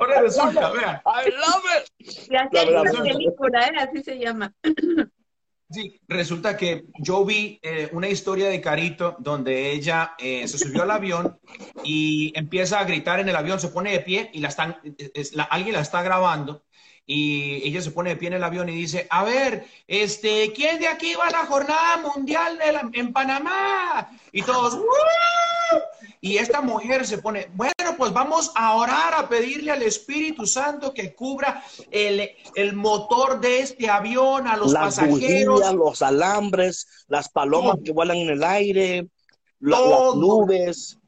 [0.00, 1.02] Ahora resulta, vea.
[1.06, 2.30] I love it.
[2.30, 3.72] Y así La película, ¿eh?
[3.78, 4.52] Así se llama.
[5.70, 10.82] Sí, resulta que yo vi eh, una historia de Carito donde ella eh, se subió
[10.82, 11.40] al avión
[11.82, 14.76] y empieza a gritar en el avión, se pone de pie y la están,
[15.14, 16.64] es- la- alguien la está grabando
[17.06, 20.78] y ella se pone de pie en el avión y dice, a ver, este, ¿quién
[20.78, 24.08] de aquí va a la jornada mundial de la- en Panamá?
[24.32, 24.84] Y todos, "¡Woo!".
[26.20, 30.94] Y esta mujer se pone, bueno, pues vamos a orar, a pedirle al Espíritu Santo
[30.94, 35.54] que cubra el, el motor de este avión, a los Las pasajeros.
[35.60, 39.06] bujías, los alambres, las palomas que vuelan en el aire,
[39.60, 40.98] la- las nubes.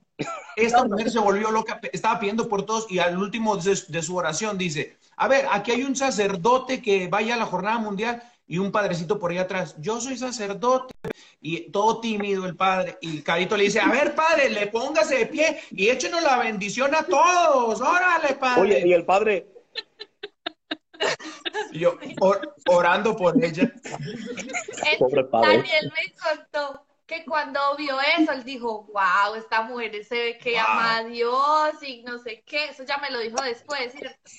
[0.57, 4.17] Esta mujer se volvió loca, estaba pidiendo por todos y al último de, de su
[4.17, 8.59] oración dice, a ver, aquí hay un sacerdote que vaya a la jornada mundial y
[8.59, 10.95] un padrecito por ahí atrás, yo soy sacerdote
[11.41, 15.27] y todo tímido el padre y Carito le dice, a ver padre, le póngase de
[15.27, 18.61] pie y échenos la bendición a todos, órale padre.
[18.63, 19.49] Oye, y el padre,
[21.73, 23.71] Y yo or- orando por ella.
[24.99, 25.59] Pobre padre.
[25.59, 30.53] Daniel me contó que cuando vio eso, él dijo, wow, esta mujer se ve que
[30.55, 30.61] Wow.
[30.67, 32.67] ama a Dios y no sé qué.
[32.71, 33.93] Eso ya me lo dijo después.
[33.93, 34.19] ¿cierto?
[34.25, 34.39] Sí,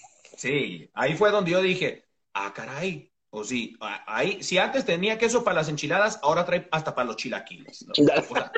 [0.93, 5.55] ahí fue donde yo dije, ah, caray, o sí, ahí, si antes tenía queso para
[5.57, 7.85] las enchiladas, ahora trae hasta para los chilaquiles.
[7.87, 7.93] ¿no?
[7.93, 8.51] O sea,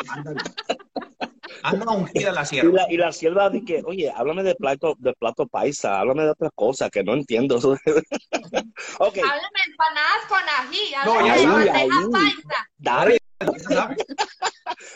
[1.64, 2.72] anda, ungida la y sierva.
[2.72, 6.50] la, y la sierva dice, oye, háblame de plato, de plato paisa, háblame de otra
[6.56, 7.56] cosa que no entiendo.
[9.00, 12.12] ok, Háblame de empanadas con ají, No, háblame ya de sabe, bandeja ahí.
[12.12, 12.70] paisa.
[12.78, 13.18] dale.
[13.70, 13.98] ¿sabes?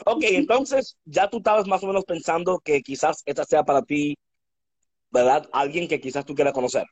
[0.05, 4.15] Ok, entonces ya tú estabas más o menos pensando que quizás esta sea para ti,
[5.13, 5.47] ¿verdad?
[5.53, 6.85] Alguien que quizás tú quieras conocer.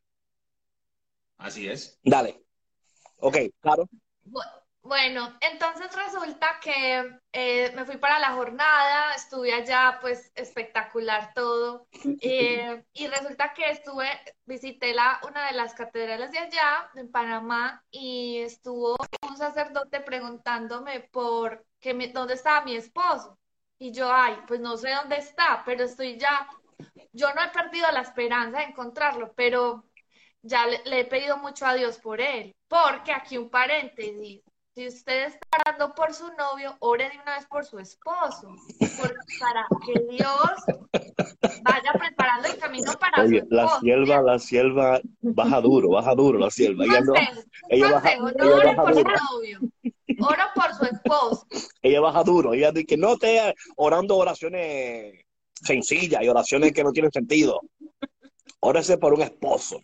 [1.38, 2.00] Así es.
[2.04, 2.44] Dale.
[3.18, 3.88] Ok, claro.
[4.26, 4.42] Bu-
[4.84, 11.88] Bueno, entonces resulta que eh, me fui para la jornada, estuve allá, pues espectacular todo.
[12.24, 14.08] Eh, y resulta que estuve,
[14.46, 18.96] visité la, una de las catedrales de allá, en Panamá, y estuvo
[19.28, 23.40] un sacerdote preguntándome por que mi- dónde estaba mi esposo.
[23.80, 26.48] Y yo, ay, pues no sé dónde está, pero estoy ya,
[27.14, 29.86] yo no he perdido la esperanza de encontrarlo, pero
[30.42, 34.42] ya le, le he pedido mucho a Dios por él, porque aquí un paréntesis,
[34.74, 38.56] si usted está orando por su novio, ore de una vez por su esposo,
[39.40, 40.52] para que Dios
[41.64, 43.80] vaya preparando el camino para Oye, su la esposo.
[43.82, 46.86] sierva, la sierva baja duro, baja duro la sierva.
[46.86, 47.14] Ella, no,
[47.70, 49.60] ella baja- ella ore baja por su novio,
[50.20, 51.46] oro por su esposo.
[51.82, 52.54] ella baja duro.
[52.54, 55.24] Ella dice que no esté orando oraciones
[55.62, 57.62] sencillas y oraciones que no tienen sentido.
[58.60, 59.82] Órese por un esposo.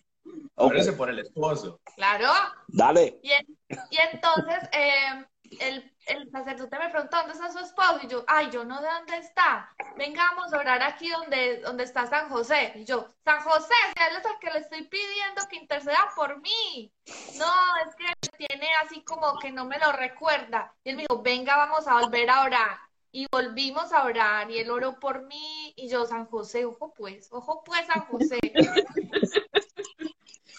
[0.56, 1.80] Órese por el esposo.
[1.96, 2.28] Claro.
[2.68, 3.18] dale.
[3.22, 3.46] Y, en-
[3.90, 5.24] y entonces eh,
[5.60, 8.86] el, el sacerdote me preguntó dónde está su esposo y yo, ay, yo no sé
[8.86, 9.70] dónde está.
[9.96, 12.72] Vengamos a orar aquí donde, donde está San José.
[12.76, 16.92] Y yo, San José, él es al que le estoy pidiendo que interceda por mí.
[17.36, 17.52] No,
[17.86, 20.72] es que tiene así como que no me lo recuerda.
[20.84, 22.78] Y él me dijo, venga, vamos a volver a orar.
[23.10, 27.28] Y volvimos a orar y él oró por mí y yo, San José, ojo pues,
[27.32, 28.38] ojo pues, San José.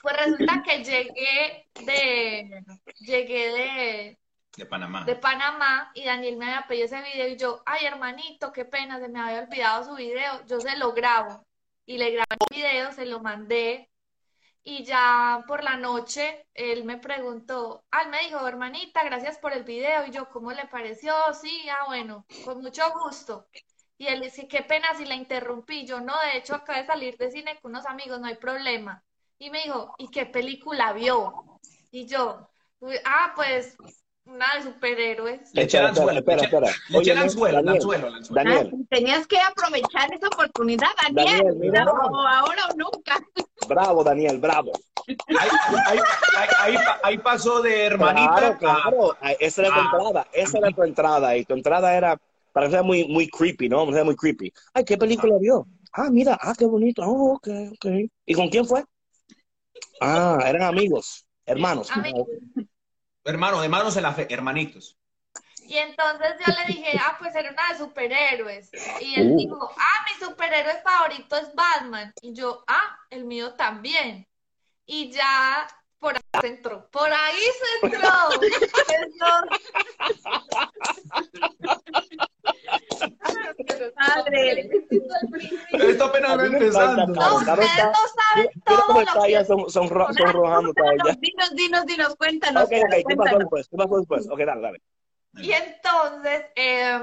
[0.01, 2.63] Pues resulta que llegué de,
[2.99, 4.19] llegué de,
[4.55, 5.03] De Panamá.
[5.03, 8.99] de Panamá y Daniel me había pedido ese video y yo, ay hermanito, qué pena,
[8.99, 11.45] se me había olvidado su video, yo se lo grabo
[11.85, 13.89] y le grabé el video, se lo mandé
[14.69, 19.63] y ya por la noche él me preguntó, ah, me dijo, hermanita, gracias por el
[19.63, 21.13] video y yo, ¿cómo le pareció?
[21.33, 23.47] Sí, ah, bueno, con mucho gusto.
[23.97, 27.17] Y él dice, qué pena si la interrumpí, yo no, de hecho acabo de salir
[27.17, 29.03] de cine con unos amigos, no hay problema.
[29.39, 31.33] Y me dijo, ¿y qué película vio?
[31.91, 33.75] Y yo, "Uy, ah, pues
[34.25, 35.53] una de superhéroes.
[35.53, 36.19] Le eché el Espera, anzuelo.
[36.19, 36.67] espera, le eché- espera.
[36.67, 38.43] Le eché Oye, el anzuelo, el Daniel, anzuelo, el anzuelo.
[38.49, 41.37] Daniel, Ah, tenías que aprovechar esa oportunidad, Daniel.
[41.37, 41.85] Daniel, mira.
[41.85, 43.17] No, ahora o nunca.
[43.67, 44.71] bravo, Daniel, bravo.
[45.07, 45.49] Ahí,
[45.87, 45.99] ahí-
[46.37, 49.17] ahí- ahí pa- ahí pasó de hermanita Claro, a- claro.
[49.21, 50.27] Ah, Esa era tu entrada.
[50.33, 51.37] Esa era tu entrada.
[51.37, 52.17] Y tu entrada era
[52.53, 53.77] para que sea muy, muy creepy, ¿no?
[53.79, 54.53] Para que sea muy creepy.
[54.73, 55.65] Ay, ¿qué película vio?
[55.93, 57.01] Ah, mira, ah, qué bonito.
[57.03, 57.85] Oh, ok, ok.
[58.25, 58.83] ¿Y con quién fue?
[60.01, 61.89] Ah, eran amigos, hermanos.
[61.91, 62.27] Amigos.
[63.23, 64.97] Hermano, de manos en la fe, hermanitos.
[65.67, 68.71] Y entonces yo le dije, ah, pues era una de superhéroes.
[68.99, 69.35] Y él Uh.
[69.35, 72.11] dijo, ah, mi superhéroe favorito es Batman.
[72.21, 74.27] Y yo, ah, el mío también.
[74.85, 75.67] Y ya
[75.99, 76.89] por ahí se entró.
[76.91, 78.09] Por ahí se entró.
[83.95, 84.69] Madre.
[85.71, 87.07] Esto apenas va empezando.
[87.07, 91.17] No, ustedes no saben todo lo está que son, son, ro- sonrojando está ella.
[91.19, 92.63] Dinos, dinos, dinos, cuéntanos.
[92.63, 93.67] Ok, ok, ¿qué pasó después?
[93.69, 94.27] ¿Qué pasó después?
[94.29, 94.81] Ok, dale, dale.
[95.37, 96.99] Y entonces, eh,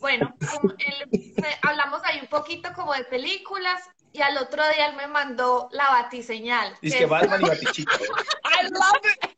[0.00, 3.82] bueno, me- hablamos ahí un poquito como de películas
[4.12, 6.76] y al otro día él me mandó la batiseñal.
[6.82, 7.94] Dice que que es- Batman y Batichica.
[7.94, 9.34] I love it.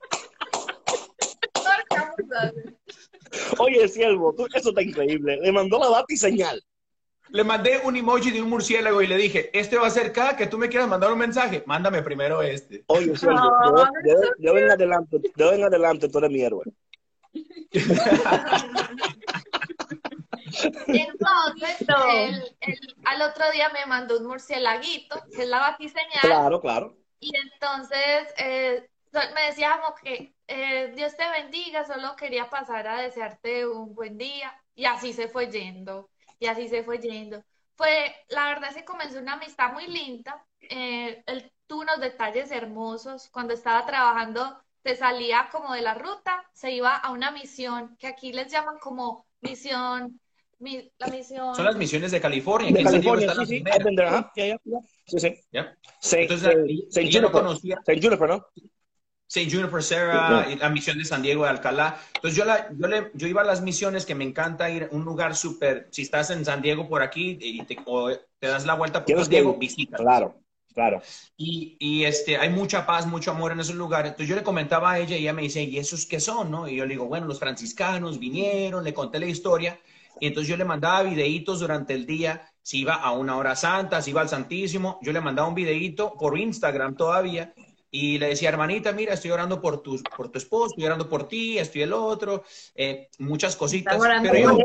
[3.58, 5.38] Oye, siervo, tú, eso está increíble.
[5.40, 6.62] Le mandó la bati señal.
[7.32, 10.36] Le mandé un emoji de un murciélago y le dije, este va a ser cada
[10.36, 12.82] que tú me quieras mandar un mensaje, mándame primero este.
[12.88, 13.84] Oye, siervo, Oh,
[14.38, 16.64] de hoy en adelante, de hoy en adelante tú eres mi héroe.
[20.88, 22.10] Y entonces, No.
[22.10, 26.20] él- él al otro día me mandó un murcielaguito, que es la batiseñal.
[26.22, 26.96] Claro, claro.
[27.20, 33.00] Y entonces eh, me decía como que eh, Dios te bendiga, solo quería pasar a
[33.02, 34.52] desearte un buen día.
[34.74, 37.42] Y así se fue yendo, y así se fue yendo.
[37.76, 40.44] Fue, la verdad se comenzó una amistad muy linda.
[40.60, 43.28] eh, él tuvo unos detalles hermosos.
[43.30, 48.06] Cuando estaba trabajando, se salía como de la ruta, se iba a una misión, que
[48.08, 50.20] aquí les llaman como misión,
[50.58, 51.54] mi- la misión.
[51.54, 52.72] Son las misiones de California.
[52.72, 53.62] De California, sí, sí.
[53.62, 54.32] been there, ajá.
[54.36, 54.78] Ya, ya, ya.
[55.06, 55.40] Sí, sí.
[55.52, 55.74] ¿Ya?
[56.12, 56.56] Entonces,
[56.90, 57.30] Saint y yo no Juniper.
[57.30, 58.46] conocía Juniper, ¿no?
[59.30, 59.48] St.
[59.48, 62.00] Juniper Serra, la misión de San Diego de Alcalá.
[62.16, 64.94] Entonces yo, la, yo, le, yo iba a las misiones que me encanta ir a
[64.94, 68.66] un lugar súper, si estás en San Diego por aquí y te, o te das
[68.66, 69.98] la vuelta por San Diego, visita.
[69.98, 70.34] Claro,
[70.74, 71.00] claro.
[71.36, 74.10] Y, y, este, hay mucha paz, mucho amor en esos lugares.
[74.10, 76.50] Entonces yo le comentaba a ella y ella me dice, ¿y esos qué son?
[76.50, 76.66] ¿no?
[76.66, 79.78] Y yo le digo, bueno, los franciscanos vinieron, le conté la historia.
[80.18, 84.02] Y entonces yo le mandaba videitos durante el día, si iba a una hora santa,
[84.02, 87.54] si iba al Santísimo, yo le mandaba un videito por Instagram todavía
[87.90, 91.26] y le decía, hermanita, mira, estoy orando por tu, por tu esposo, estoy orando por
[91.26, 94.00] ti, estoy el otro, eh, muchas cositas.
[94.22, 94.58] Pero yo,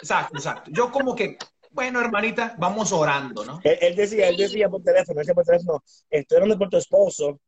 [0.00, 0.70] exacto, exacto.
[0.72, 1.36] Yo como que,
[1.70, 3.60] bueno, hermanita, vamos orando, ¿no?
[3.62, 6.78] Él, él decía, él decía por teléfono, él decía por teléfono, estoy orando por tu
[6.78, 7.40] esposo,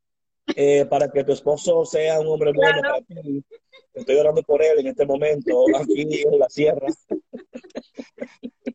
[0.54, 3.44] eh, para que tu esposo sea un hombre bueno para ti.
[3.94, 6.86] Estoy orando por él en este momento, aquí en la sierra.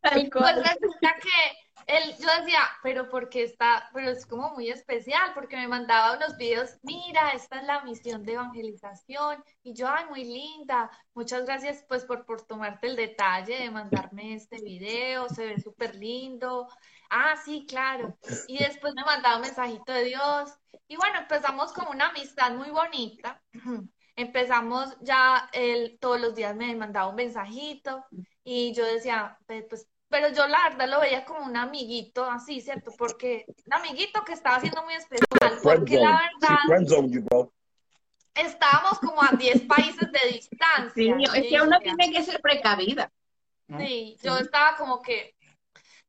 [0.01, 5.33] Tal Pues resulta que él, yo decía, pero porque está, pero es como muy especial,
[5.33, 10.05] porque me mandaba unos videos, mira, esta es la misión de evangelización, y yo, ay,
[10.09, 15.45] muy linda, muchas gracias pues por, por tomarte el detalle de mandarme este video, se
[15.47, 16.67] ve súper lindo,
[17.09, 20.51] ah, sí, claro, y después me mandaba un mensajito de Dios,
[20.87, 23.41] y bueno, empezamos como una amistad muy bonita,
[24.15, 28.05] empezamos ya, él todos los días me mandaba un mensajito,
[28.43, 32.61] y yo decía, "Pe- pues, pero yo la verdad lo veía como un amiguito así,
[32.61, 32.91] ¿cierto?
[32.95, 35.25] Porque un amiguito que estaba siendo muy especial,
[35.63, 37.51] porque la verdad friendzone you, bro.
[38.35, 40.91] estábamos como a 10 países de distancia.
[40.93, 43.11] Sí, es que yo uno tiene que ser precavida.
[43.79, 45.35] Sí, yo estaba como que,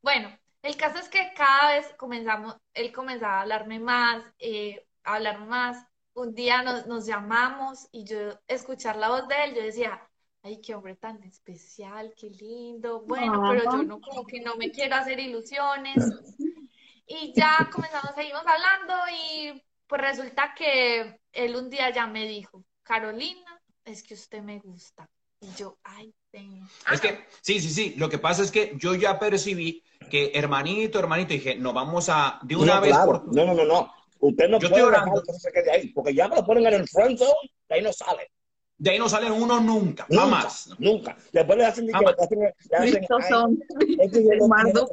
[0.03, 5.15] bueno, el caso es que cada vez comenzamos, él comenzaba a hablarme más, eh, a
[5.15, 5.83] hablarme más.
[6.13, 10.07] Un día nos, nos llamamos y yo escuchar la voz de él, yo decía,
[10.45, 13.03] ay, qué hombre tan especial, qué lindo.
[13.03, 15.97] Bueno, pero yo no, como que no me quiero hacer ilusiones.
[17.07, 22.65] Y ya comenzamos, seguimos hablando y pues resulta que él un día ya me dijo,
[22.83, 25.07] Carolina, es que usted me gusta.
[25.39, 26.63] Y yo, ay, sí.
[26.91, 27.95] Es que, sí, sí, sí.
[27.99, 32.39] Lo que pasa es que yo ya percibí que hermanito, hermanito, dije, no vamos a
[32.43, 33.07] de una no, vez claro.
[33.07, 33.93] por No, no, no, no.
[34.21, 36.67] Usted no Yo puede estoy dejar que se quede ahí, porque ya me lo ponen
[36.69, 38.31] en el friend zone, de ahí no sale.
[38.77, 40.71] De ahí no sale uno nunca, Nunca, jamás.
[40.79, 41.17] nunca.
[41.33, 42.15] Después le hacen, Jamás.
[42.19, 43.59] le hacen, le hacen, Estos ay, son
[44.01, 44.87] es que yo no hermanito.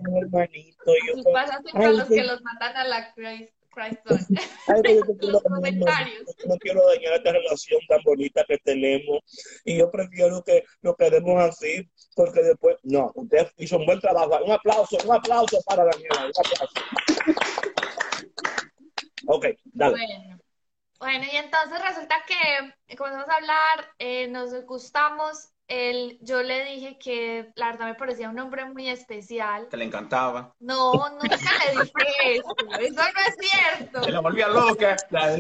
[0.85, 2.13] Soy- pasas siempre Ay, los sí.
[2.15, 3.99] que los mandan a la Christ, Christ
[4.67, 6.25] ay, que yo te quiero Los comentarios.
[6.37, 9.19] yo no quiero dañar esta relación tan bonita que tenemos.
[9.65, 14.43] Y yo prefiero que lo quedemos así, porque después, no, usted hizo un buen trabajo.
[14.45, 16.25] Un aplauso, un aplauso para Daniela.
[16.25, 16.73] Un aplauso.
[19.27, 19.91] Ok, dale.
[19.95, 20.40] Bueno,
[21.01, 25.49] bueno, y entonces resulta que comenzamos a hablar, eh, nos gustamos.
[25.67, 29.67] Él, yo le dije que la verdad me parecía un hombre muy especial.
[29.69, 30.53] Que le encantaba.
[30.59, 31.25] No, nunca
[31.65, 31.93] le dije
[32.35, 32.55] eso.
[32.79, 34.03] Eso no es cierto.
[34.03, 34.97] Se la volvía loca.
[35.09, 35.37] La-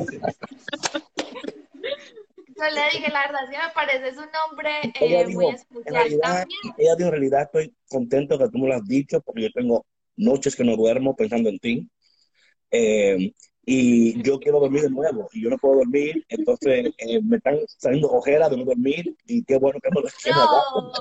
[2.57, 6.59] Yo le dije, la verdad sí me pareces un hombre eh, muy especial realidad, también.
[6.77, 9.85] ella dijo, en realidad estoy contento que tú me lo has dicho, porque yo tengo
[10.15, 11.89] noches que no duermo pensando en ti.
[12.71, 13.33] Eh,
[13.73, 17.57] y yo quiero dormir de nuevo, y yo no puedo dormir, entonces eh, me están
[17.77, 20.07] saliendo ojeras de no dormir, y qué bueno que me lo.
[20.25, 20.91] No,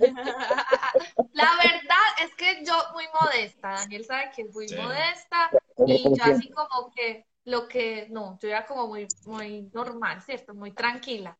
[1.32, 4.74] la verdad es que yo muy modesta, Daniel sabe que es muy Sí.
[4.76, 9.06] modesta Como- y como yo así como que lo que, no, yo era como muy,
[9.24, 10.54] muy normal, ¿cierto?
[10.54, 11.38] Muy tranquila.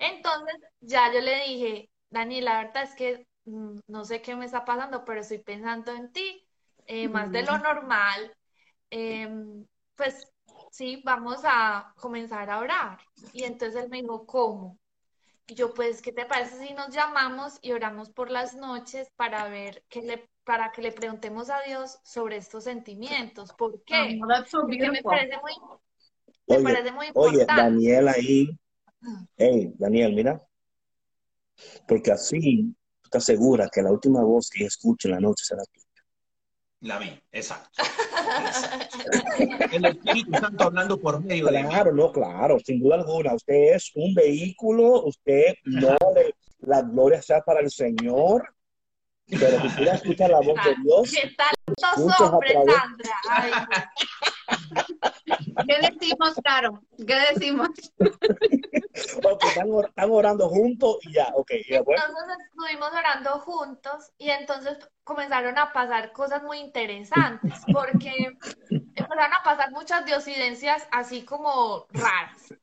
[0.00, 4.44] Entonces ya yo le dije, Daniel, la verdad es que mm, no sé qué me
[4.46, 6.46] está pasando, pero estoy pensando en ti,
[6.86, 8.34] eh, más de lo normal.
[8.90, 10.32] em, pues
[10.70, 12.98] sí, vamos a comenzar a orar.
[13.32, 14.78] Y entonces él me dijo, ¿cómo?
[15.48, 19.48] Y yo, pues, ¿qué te parece si nos llamamos y oramos por las noches para
[19.48, 23.52] ver qué le, para que le preguntemos a Dios sobre estos sentimientos?
[23.52, 24.20] ¿Por qué?
[24.22, 25.52] Oh, so Porque me parece muy,
[26.48, 27.62] me Oye, parece muy Oye, importante.
[27.62, 28.58] Daniel ahí.
[29.36, 30.42] Hey, Daniel, mira.
[31.86, 35.62] Porque así tú estás segura que la última voz que escuche en la noche será
[35.72, 35.80] tú.
[36.86, 37.82] La vi, exacto.
[39.72, 41.68] El Espíritu Santo hablando por medio de mí.
[41.68, 43.34] Claro, no, claro, sin duda alguna.
[43.34, 48.54] Usted es un vehículo, usted no le, la gloria sea para el Señor,
[49.28, 51.54] pero si quiere escuchar la voz de Dios, ¿Qué tal
[51.96, 53.10] los hombres, través- Sandra?
[53.30, 53.50] Ay,
[55.26, 56.82] ¿Qué decimos, Caro?
[57.06, 57.68] ¿Qué decimos?
[58.94, 65.58] están, or- están orando juntos y ya, ok, Entonces estuvimos orando juntos y entonces comenzaron
[65.58, 68.10] a pasar cosas muy interesantes porque
[68.94, 72.54] empezaron a pasar muchas diosidencias así como raras.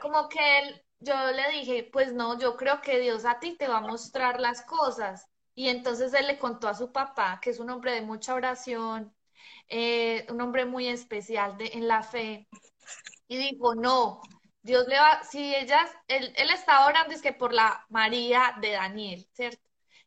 [0.00, 3.68] Como que él, yo le dije, pues no, yo creo que Dios a ti te
[3.68, 5.28] va a mostrar las cosas.
[5.54, 9.14] Y entonces él le contó a su papá, que es un hombre de mucha oración,
[9.68, 12.48] eh, un hombre muy especial de, en la fe,
[13.26, 14.20] y dijo, no,
[14.62, 18.72] Dios le va, si ellas, él, él estaba orando es que por la María de
[18.72, 19.60] Daniel, ¿cierto?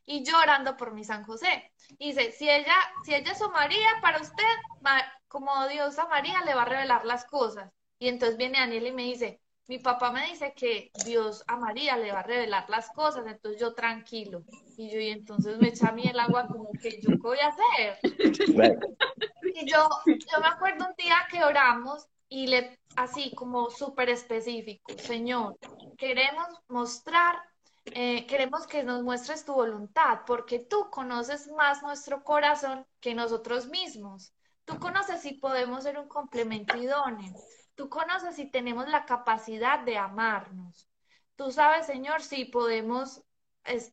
[0.04, 1.70] Y yo orando por mi San José.
[1.98, 4.42] Y dice, si ella, si ella es su María, para usted,
[4.80, 7.70] ma- como Dios a María le va a revelar las cosas.
[7.98, 11.96] Y entonces viene Daniel y me dice, mi papá me dice que Dios a María
[11.96, 14.42] le va a revelar las cosas, entonces yo tranquilo.
[14.76, 17.38] Y yo, y entonces me echa a mí el agua como que yo, ¿qué voy
[17.40, 17.98] a hacer?
[18.02, 24.92] Y yo, yo me acuerdo un día que oramos y le, así como súper específico,
[24.98, 25.58] Señor,
[25.96, 27.36] queremos mostrar,
[27.86, 33.68] eh, queremos que nos muestres tu voluntad, porque tú conoces más nuestro corazón que nosotros
[33.68, 34.34] mismos.
[34.64, 37.32] Tú conoces si podemos ser un complemento idóneo.
[37.74, 40.88] Tú conoces si tenemos la capacidad de amarnos.
[41.36, 43.22] Tú sabes, Señor, si podemos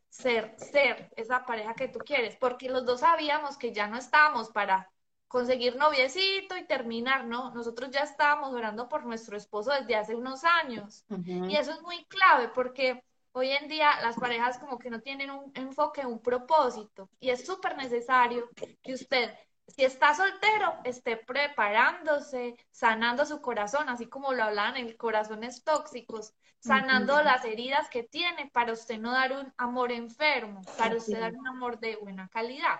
[0.09, 4.49] ser, ser esa pareja que tú quieres, porque los dos sabíamos que ya no estábamos
[4.49, 4.89] para
[5.35, 7.53] conseguir noviecito y terminar, ¿no?
[7.53, 11.03] Nosotros ya estábamos orando por nuestro esposo desde hace unos años.
[11.25, 15.31] Y eso es muy clave porque hoy en día las parejas como que no tienen
[15.31, 17.09] un enfoque, un propósito.
[17.19, 18.49] Y es súper necesario
[18.81, 19.29] que usted,
[19.67, 26.33] si está soltero, esté preparándose, sanando su corazón, así como lo hablaban en corazones tóxicos,
[26.59, 31.33] sanando las heridas que tiene para usted no dar un amor enfermo, para usted dar
[31.33, 32.79] un amor de buena calidad.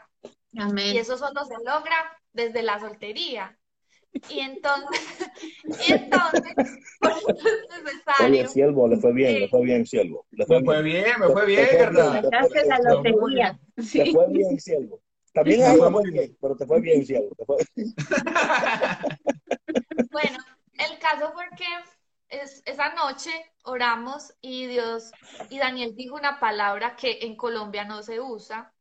[0.54, 3.58] Y eso solo se logra desde la soltería.
[4.28, 5.00] Y entonces,
[5.78, 6.56] y entonces,
[7.00, 7.84] por eso es
[8.18, 8.48] oye, necesario.
[8.48, 10.26] siervo, le fue bien, le fue bien, siervo.
[10.32, 10.84] Le fue Me fue bien.
[10.84, 12.12] bien, me fue bien, ¿verdad?
[12.14, 13.60] bien, Sacaste la lotería.
[13.96, 15.02] Te fue bien, siervo.
[15.34, 17.30] También a fue bien, pero te fue bien, siervo.
[17.38, 17.58] Te fue-
[20.12, 20.38] Bueno,
[20.78, 21.66] el caso fue que
[22.30, 23.32] es, esa noche
[23.64, 25.16] oramos y Dios,
[25.50, 28.74] y Daniel dijo una palabra que en Colombia no se usa.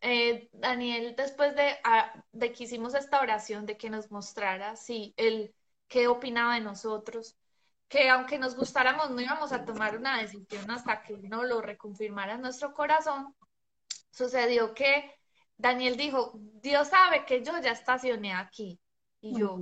[0.00, 5.12] Eh, Daniel, después de, ah, de que hicimos esta oración, de que nos mostrara si
[5.16, 5.54] él
[5.88, 7.36] qué opinaba de nosotros,
[7.88, 12.34] que aunque nos gustáramos, no íbamos a tomar una decisión hasta que no lo reconfirmara
[12.34, 13.34] en nuestro corazón,
[14.10, 15.10] sucedió que
[15.56, 18.78] Daniel dijo, Dios sabe que yo ya estacioné aquí.
[19.20, 19.58] Y yo,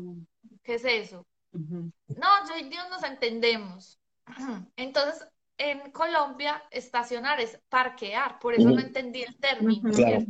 [0.62, 1.27] ¿qué es eso?
[1.53, 3.99] No, yo y Dios nos entendemos.
[4.77, 5.27] Entonces,
[5.58, 9.90] en Colombia, estacionar es parquear, por eso no entendí el término.
[9.90, 10.24] Claro.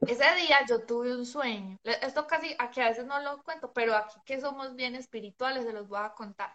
[0.00, 1.78] Ese día yo tuve un sueño.
[1.82, 5.72] Esto casi, aquí a veces no lo cuento, pero aquí que somos bien espirituales, se
[5.72, 6.54] los voy a contar.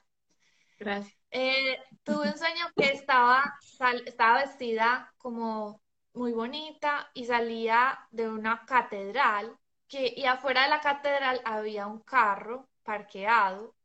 [0.78, 1.18] Gracias.
[1.32, 5.82] Eh, tuve un sueño que estaba, sal- estaba vestida como
[6.14, 9.58] muy bonita y salía de una catedral
[9.88, 13.76] que, y afuera de la catedral había un carro parqueado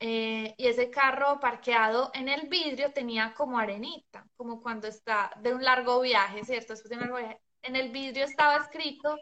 [0.00, 5.54] eh, y ese carro parqueado en el vidrio tenía como arenita, como cuando está de
[5.54, 6.72] un largo viaje, ¿cierto?
[6.72, 7.40] Después de un largo viaje.
[7.62, 9.18] En el vidrio estaba escrito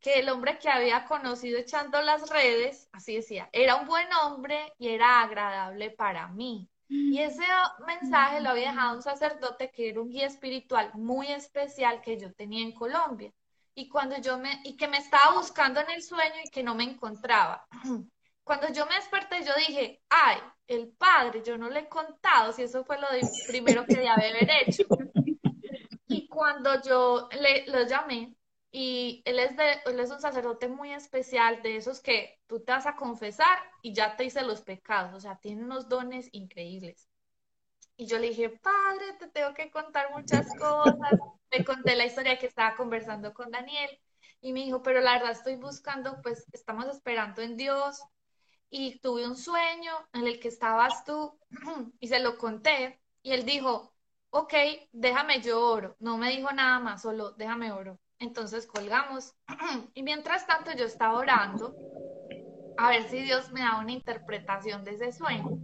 [0.00, 4.72] que el hombre que había conocido echando las redes, así decía, era un buen hombre
[4.78, 6.68] y era agradable para mí.
[6.88, 7.44] Y ese
[7.86, 12.32] mensaje lo había dejado un sacerdote que era un guía espiritual muy especial que yo
[12.32, 13.32] tenía en Colombia.
[13.74, 16.74] Y cuando yo me, y que me estaba buscando en el sueño y que no
[16.74, 17.66] me encontraba.
[18.50, 22.64] Cuando yo me desperté, yo dije, ay, el padre, yo no le he contado si
[22.64, 24.82] eso fue lo de- primero que debí haber hecho.
[26.08, 28.34] Y cuando yo le, lo llamé,
[28.72, 32.72] y él es, de, él es un sacerdote muy especial, de esos que tú te
[32.72, 37.08] vas a confesar y ya te hice los pecados, o sea, tiene unos dones increíbles.
[37.96, 41.14] Y yo le dije, padre, te tengo que contar muchas cosas.
[41.52, 43.90] Le conté la historia que estaba conversando con Daniel.
[44.40, 48.00] Y me dijo, pero la verdad estoy buscando, pues estamos esperando en Dios
[48.70, 51.38] y tuve un sueño en el que estabas tú
[52.00, 53.92] y se lo conté y él dijo,
[54.30, 54.54] ok,
[54.92, 55.96] déjame yo oro.
[55.98, 57.98] No me dijo nada más, solo déjame oro.
[58.18, 59.34] Entonces colgamos
[59.94, 61.74] y mientras tanto yo estaba orando
[62.78, 65.58] a ver si Dios me da una interpretación de ese sueño.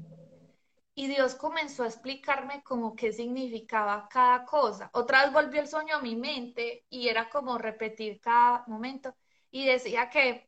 [0.94, 4.90] Y Dios comenzó a explicarme como qué significaba cada cosa.
[4.94, 9.14] Otra vez volvió el sueño a mi mente y era como repetir cada momento.
[9.50, 10.45] Y decía que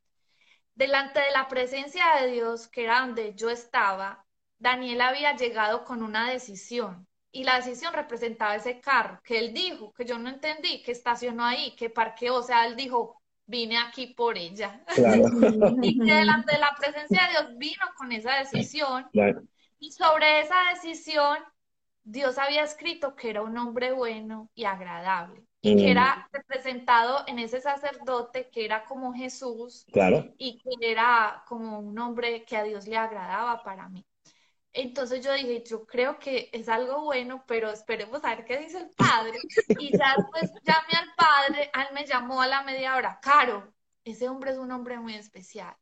[0.79, 4.25] delante de la presencia de Dios, que era donde yo estaba,
[4.59, 7.07] Daniel había llegado con una decisión.
[7.33, 11.45] Y la decisión representaba ese carro que él dijo, que yo no entendí, que estacionó
[11.45, 12.37] ahí, que parqueó.
[12.37, 14.81] O sea, él dijo, vine aquí por ella.
[15.83, 19.11] y que delante de la presencia de Dios vino con esa decisión.
[19.81, 21.39] Y sobre esa decisión,
[22.05, 25.48] Dios había escrito que era un hombre bueno y agradable.
[25.77, 29.87] Que era representado en ese sacerdote que era como Jesús.
[29.93, 30.33] Claro.
[30.39, 34.05] Y que era como un hombre que a Dios le agradaba para mí.
[34.73, 38.79] Entonces yo dije, yo creo que es algo bueno, pero esperemos a ver qué dice
[38.79, 39.39] el padre.
[39.79, 43.73] Y ya después llamé al padre, él me llamó a la media hora, Caro,
[44.05, 45.75] ese hombre es un hombre muy especial.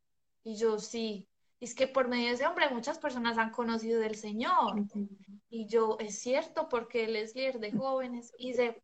[0.43, 1.29] Y yo sí,
[1.61, 4.85] es que por medio de ese hombre muchas personas han conocido del Señor.
[5.49, 8.33] Y yo, es cierto, porque él es líder de jóvenes.
[8.39, 8.83] Y dice,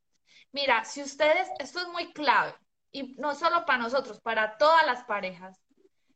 [0.52, 2.54] mira, si ustedes, esto es muy clave,
[2.92, 5.58] y no solo para nosotros, para todas las parejas.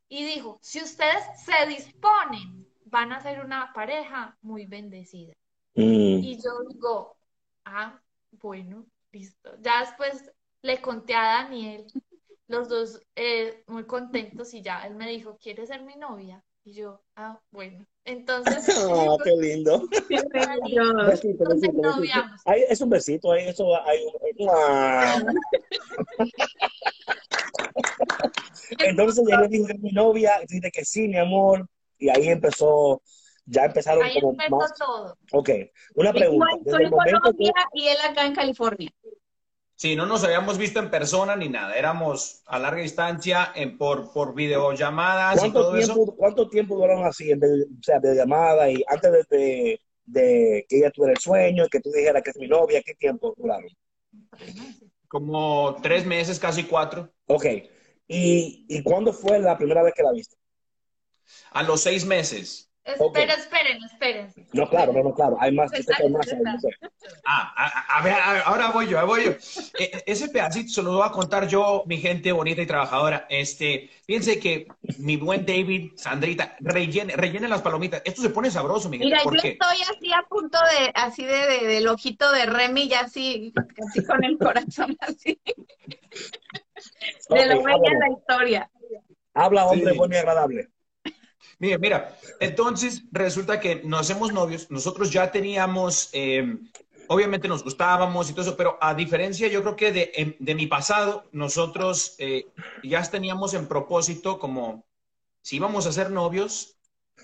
[0.08, 5.32] Y dijo, si ustedes se disponen, van a ser una pareja muy bendecida.
[5.74, 6.22] Mm.
[6.22, 7.16] Y yo digo,
[7.64, 9.56] ah, bueno, listo.
[9.60, 10.30] Ya después
[10.62, 11.86] le conté a Daniel,
[12.48, 16.42] los dos eh, muy contentos y ya él me dijo, ¿quieres ser mi novia?
[16.64, 17.86] Y yo, ah, bueno.
[18.04, 18.68] Entonces.
[18.68, 19.82] Ah, qué lindo.
[21.06, 22.24] besito, besito, besito.
[22.44, 24.00] Ahí, es un besito, ahí eso hay
[24.38, 25.36] un.
[28.78, 31.68] Entonces ella le dijo que es mi novia, dice que sí, mi amor,
[31.98, 33.02] y ahí empezó,
[33.44, 34.74] ya empezaron ahí como empezó más.
[34.74, 35.18] todo.
[35.32, 35.50] Ok,
[35.94, 36.50] una pregunta.
[36.52, 38.90] Igual, el en momento que- Colombia y él acá en California.
[39.76, 41.74] Sí, no nos habíamos visto en persona ni nada.
[41.76, 45.94] Éramos a larga distancia en, por, por videollamadas y ¿Cuánto todo eso.
[46.16, 50.66] ¿Cuánto tiempo duraron así, en vez- o sea, de llamada y antes de, de, de
[50.68, 53.68] que ella tuviera el sueño, que tú dijeras que es mi novia, qué tiempo duraron?
[55.08, 57.12] Como tres meses, casi cuatro.
[57.26, 57.44] Ok,
[58.08, 60.36] ¿y, y cuándo fue la primera vez que la viste?
[61.50, 62.65] A los seis meses.
[62.86, 64.32] Esperen, esperen.
[64.52, 66.68] No, claro, no, no, claro, hay más, que hay más yo sé.
[67.26, 69.30] Ah, a, a ver, a- ahora voy yo, voy yo.
[69.32, 73.26] E- e- ese pedacito se lo voy a contar yo, mi gente bonita y trabajadora.
[73.28, 74.68] Este, fíjense que
[74.98, 78.02] mi buen David, Sandrita, rellene, rellene las palomitas.
[78.04, 81.46] Esto se pone sabroso, mi gente, Mira, yo estoy así a punto de, así de,
[81.46, 83.52] de- del ojito de Remy, ya así,
[83.88, 85.40] así con el corazón así,
[87.30, 88.70] de lo Ok, bella la historia.
[89.34, 89.98] Habla, hombre, Sí.
[89.98, 90.68] bueno y agradable.
[91.58, 96.58] Mira, mira, entonces resulta que nos hacemos novios, nosotros ya teníamos, eh,
[97.08, 100.54] obviamente nos gustábamos y todo eso, pero a diferencia yo creo que de, em- de
[100.54, 102.44] mi pasado, nosotros eh,
[102.82, 104.84] ya teníamos en propósito como,
[105.42, 106.76] si íbamos a ser novios,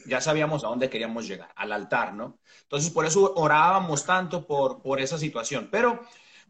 [0.06, 2.38] ya sabíamos a dónde queríamos llegar, al altar, ¿no?
[2.62, 6.00] Entonces por eso orábamos tanto por, por esa situación, pero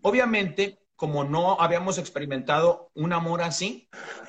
[0.03, 3.89] obviamente como no habíamos experimentado un amor así,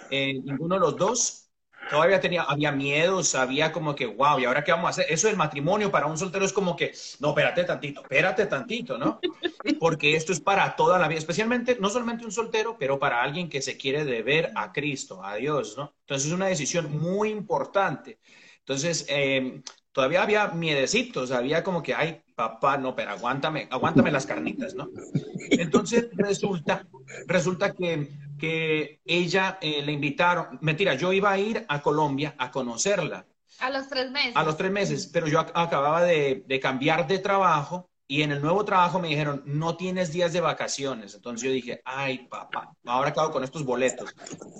[0.09, 1.42] eh, ninguno de los dos,
[1.89, 5.05] todavía tenía, había miedos, había como que, wow, ¿y ahora qué vamos a hacer?
[5.09, 9.19] Eso del matrimonio para un soltero es como que, no, espérate tantito, espérate tantito, ¿no?
[9.79, 13.49] Porque esto es para toda la vida, especialmente, no solamente un soltero, pero para alguien
[13.49, 15.93] que se quiere deber a Cristo, a Dios, ¿no?
[16.01, 18.19] Entonces es una decisión muy importante.
[18.59, 19.61] Entonces, eh,
[19.91, 24.89] todavía había miedecitos, había como que, ay, papá, no, pero aguántame, aguántame las carnitas, ¿no?
[25.49, 26.85] Entonces resulta,
[27.27, 28.09] resulta que,
[28.39, 33.25] que ella eh, le invitaron, mentira, yo iba a ir a Colombia a conocerla
[33.59, 34.35] A los tres meses.
[34.35, 38.31] a los tres meses, pero yo ac- acababa de, de cambiar de trabajo y en
[38.31, 41.15] el nuevo trabajo me dijeron, no tienes días de vacaciones.
[41.15, 44.13] Entonces yo dije, ay, papá, ahora acabo con estos boletos.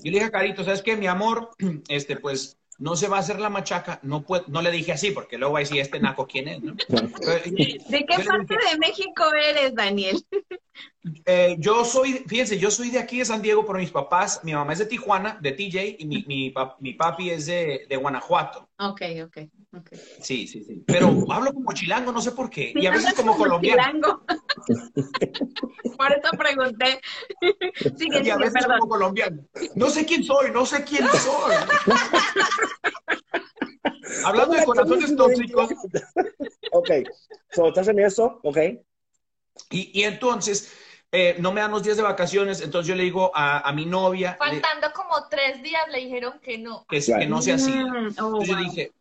[0.04, 0.96] Yo le dije a Carito, ¿sabes qué?
[0.96, 1.50] Mi amor,
[1.90, 4.00] este, pues no se va a hacer la machaca.
[4.02, 6.62] No, puedo, no le dije así, porque luego va a decir, este naco, ¿quién es?
[6.62, 6.74] no?
[7.26, 10.24] ¿De qué parte dije, de México eres, Daniel?
[11.26, 14.54] eh, yo soy, fíjense, yo soy de aquí de San Diego, pero mis papás, mi
[14.54, 17.96] mamá es de Tijuana, de TJ, y mi, mi, pap- mi papi es de, de
[17.98, 18.70] Guanajuato.
[18.80, 19.38] Ok, ok,
[19.78, 19.90] ok.
[20.22, 20.84] Sí, sí, sí.
[20.88, 22.74] Pero hablo como chilango, no sé por qué.
[22.76, 23.82] Y a veces como colombiano.
[23.84, 24.24] Chilango.
[25.98, 27.00] Por eso pregunté.
[27.98, 28.80] Sigue, Y a veces perdón.
[28.80, 29.46] como colombiano.
[29.76, 31.54] No sé quién soy, no sé quién soy.
[34.26, 35.70] Hablando de corazones tóxicos,
[36.72, 36.90] Ok,
[37.52, 38.58] so, estás en eso, ok.
[39.70, 40.72] Y, y entonces,
[41.12, 43.86] eh, no me dan los días de vacaciones, entonces yo le digo a, a mi
[43.86, 46.86] novia le- Faltando como tres días le dijeron que no.
[46.90, 47.20] que, Claro.
[47.22, 47.72] que no sea así.
[47.72, 48.64] Mm, oh, Entonces yo wow.
[48.64, 48.92] dije,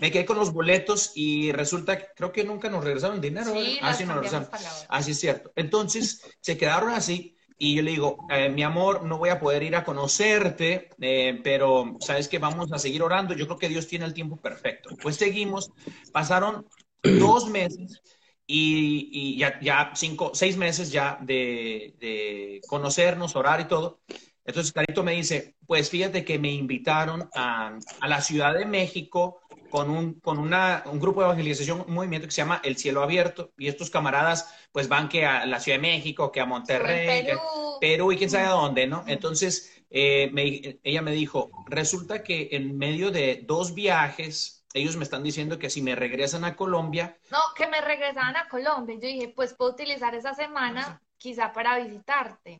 [0.00, 3.52] me quedé con los boletos y resulta que creo que nunca nos regresaron dinero.
[3.52, 3.96] Sí, ¿verdad?
[4.00, 4.48] Ah, nos regresaron.
[4.88, 5.52] Así es cierto.
[5.56, 9.62] Entonces se quedaron así y yo le digo, eh, mi amor, no voy a poder
[9.62, 13.34] ir a conocerte, eh, pero sabes que vamos a seguir orando.
[13.34, 14.90] Yo creo que Dios tiene el tiempo perfecto.
[15.02, 15.70] Pues seguimos,
[16.12, 16.66] pasaron
[17.02, 18.00] dos meses
[18.52, 24.00] y, y ya, ya cinco, seis meses ya de, de conocernos, orar y todo.
[24.44, 29.40] Entonces Carito me dice, pues fíjate que me invitaron a, a la Ciudad de México
[29.70, 33.02] con, un, con una, un grupo de evangelización, un movimiento que se llama El Cielo
[33.02, 37.20] Abierto, y estos camaradas pues van que a la Ciudad de México, que a Monterrey,
[37.20, 37.40] En que- Perú.
[37.80, 39.04] Perú y quién sabe a dónde, ¿no?
[39.06, 45.04] Entonces, eh, me- ella me dijo, resulta que en medio de dos viajes, ellos me
[45.04, 48.96] están diciendo que si me regresan a Colombia, No, que me regresaban a Colombia.
[48.96, 52.58] Yo dije, pues puedo utilizar esa semana quizá para visitarte.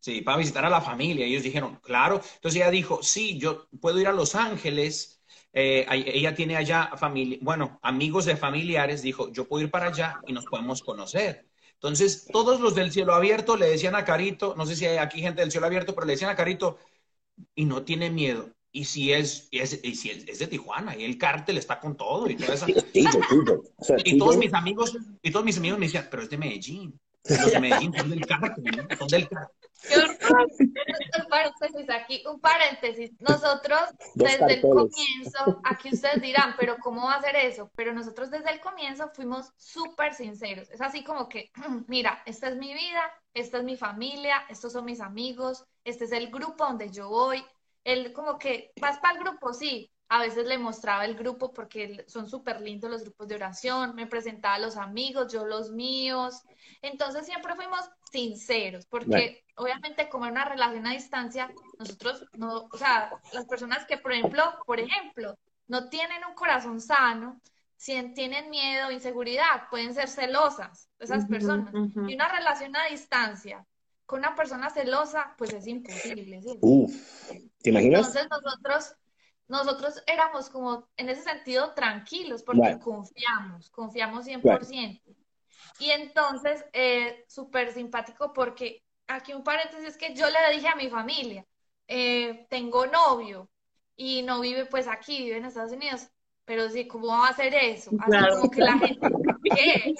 [0.00, 1.26] Sí, para visitar a la familia.
[1.26, 2.20] Ellos dijeron, claro.
[2.34, 5.22] Entonces ella dijo, sí, yo puedo ir a Los Ángeles.
[5.52, 9.02] Eh, ella tiene allá familia, bueno, amigos de familiares.
[9.02, 11.46] Dijo, yo puedo ir para allá y nos podemos conocer.
[11.74, 15.20] Entonces, todos los del cielo abierto le decían a Carito, no sé si hay aquí
[15.20, 16.78] gente del cielo abierto, pero le decían a Carito,
[17.54, 18.50] y no tiene miedo.
[18.72, 21.80] Y si es, y es, y si es, es de Tijuana, y el cártel está
[21.80, 22.36] con todo y.
[22.36, 22.68] O sea,
[24.04, 27.00] Y todos mis amigos, y todos mis amigos me decían, pero es de Medellín.
[27.24, 28.86] Los de Medellín son del cártel.
[28.98, 29.60] Son del cártel.
[31.18, 33.12] Un paréntesis aquí, un paréntesis.
[33.20, 33.80] Nosotros
[34.14, 37.70] Dos desde el comienzo, aquí ustedes dirán, pero ¿cómo va a ser eso?
[37.74, 40.70] Pero nosotros desde el comienzo fuimos súper sinceros.
[40.70, 41.50] Es así como que,
[41.88, 43.02] mira, esta es mi vida,
[43.34, 47.44] esta es mi familia, estos son mis amigos, este es el grupo donde yo voy.
[47.84, 49.52] Él como que, ¿vas para el grupo?
[49.52, 49.90] Sí.
[50.12, 54.08] A veces le mostraba el grupo porque son súper lindos los grupos de oración, me
[54.08, 56.42] presentaba a los amigos, yo los míos.
[56.82, 59.36] Entonces siempre fuimos sinceros, porque Bueno.
[59.54, 64.12] obviamente como en una relación a distancia, nosotros no, o sea, las personas que, por
[64.12, 67.40] ejemplo, por ejemplo, no tienen un corazón sano,
[67.76, 71.72] si tienen miedo, inseguridad, pueden ser celosas esas personas.
[72.08, 73.64] Y una relación a distancia
[74.04, 76.58] con una persona celosa, pues es imposible, ¿sí?
[76.60, 77.30] Uf,
[77.62, 78.06] ¿te imaginas?
[78.06, 78.94] Entonces nosotros,
[79.48, 82.78] nosotros éramos como en ese sentido tranquilos porque Right.
[82.78, 85.10] confiamos, confiamos 100%.
[85.78, 90.76] Y entonces, eh, súper simpático porque aquí un paréntesis es que yo le dije a
[90.76, 91.46] mi familia,
[91.88, 93.50] eh, tengo novio
[93.96, 96.08] y no vive pues aquí, vive en Estados Unidos.
[96.44, 97.94] Pero sí, ¿cómo va a hacer eso?
[97.98, 98.36] Así Claro.
[98.36, 99.00] como que la gente,
[99.42, 99.94] ¿qué?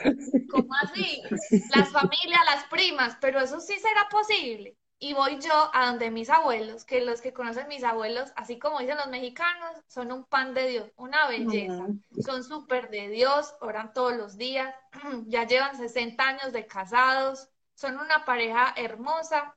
[0.48, 1.22] ¿Cómo así?
[1.68, 4.76] Las familias, las primas, pero eso sí será posible.
[5.00, 8.78] Y voy yo a donde mis abuelos, que los que conocen mis abuelos, así como
[8.80, 11.92] dicen los mexicanos, son un pan de Dios, una belleza.
[12.18, 14.74] Son súper de Dios, oran todos los días,
[15.26, 19.56] ya llevan 60 años de casados, son una pareja hermosa.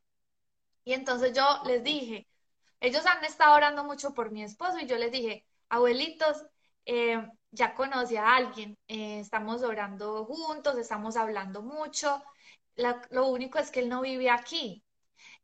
[0.85, 2.27] Y entonces yo les dije,
[2.81, 6.45] ellos han estado orando mucho por mi esposo y yo les dije, abuelitos,
[6.85, 12.23] eh, ya conocí a alguien, eh, estamos orando juntos, estamos hablando mucho.
[12.75, 14.82] La- lo único es que él no vive aquí.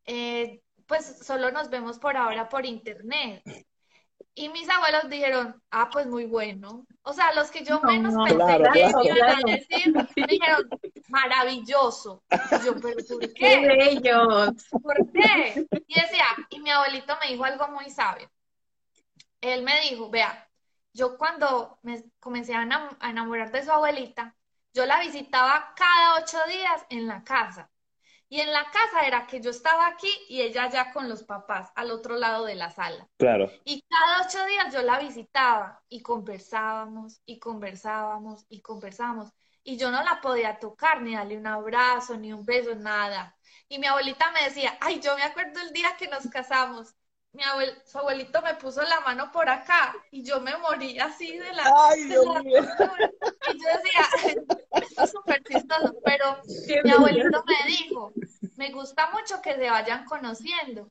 [0.09, 3.45] Eh, pues solo nos vemos por ahora por internet.
[4.35, 6.87] Y mis abuelos dijeron, ah, pues muy bueno.
[7.03, 9.01] O sea, los que yo No, menos no, pensé claro, que claro.
[9.01, 10.63] iban a decir, me dijeron,
[11.07, 12.23] maravilloso.
[12.49, 13.67] Y yo, pero ¿por ¡Qué qué?
[13.67, 14.53] bellos!
[14.81, 15.63] ¿Por qué?
[15.87, 18.29] Y decía, y mi abuelito me dijo algo muy sabio.
[19.41, 20.49] Él me dijo, vea,
[20.93, 22.63] yo cuando me comencé a
[23.09, 24.35] enamorar de su abuelita,
[24.73, 27.69] yo la visitaba cada ocho días en la casa.
[28.31, 31.71] Y en la casa era que yo estaba aquí y ella allá con los papás,
[31.75, 33.07] al otro lado de la sala.
[33.17, 33.51] Claro.
[33.65, 39.31] Y cada ocho días yo la visitaba y conversábamos y conversábamos y conversábamos.
[39.63, 43.35] Y yo no la podía tocar, ni darle un abrazo, ni un beso, nada.
[43.67, 46.95] Y mi abuelita me decía, ay, yo me acuerdo el día que nos casamos.
[47.31, 51.37] Mi abuel, su abuelito me puso la mano por acá y yo me morí así
[51.37, 52.61] de la, Ay, de Dios la mío.
[53.53, 54.35] Y yo decía,
[54.71, 57.88] esto es súper chistoso, pero ¡Qué mi abuelito me dijo,
[58.69, 60.89] me gusta mucho que se vayan conociendo.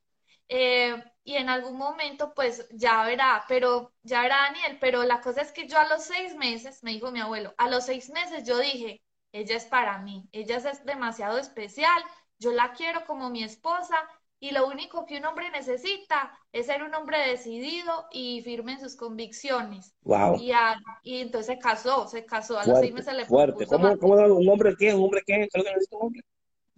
[0.49, 5.43] Eh, y en algún momento, pues ya verá, pero ya verá Daniel, pero la cosa
[5.43, 8.45] es que yo a los seis meses, me dijo mi abuelo, a los seis meses
[8.47, 9.03] yo dije,
[9.33, 12.03] ella es para mí, ella es demasiado especial,
[12.39, 13.97] yo la quiero como mi esposa
[14.41, 18.81] y lo único que un hombre necesita es ser un hombre decidido y firme en
[18.81, 19.95] sus convicciones.
[20.03, 20.37] Wow.
[20.41, 23.67] Y, a- y entonces se casó, se casó, a los seis Fuerte, meses le fuerte.
[23.67, 24.95] propuso ¿Cómo, cómo un hombre qué?
[24.95, 25.35] ¿Un hombre qué?
[25.35, 26.23] ¿Qué es lo que necesita un hombre?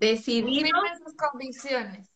[0.00, 0.48] Decidido.
[0.48, 2.08] firme en sus convicciones.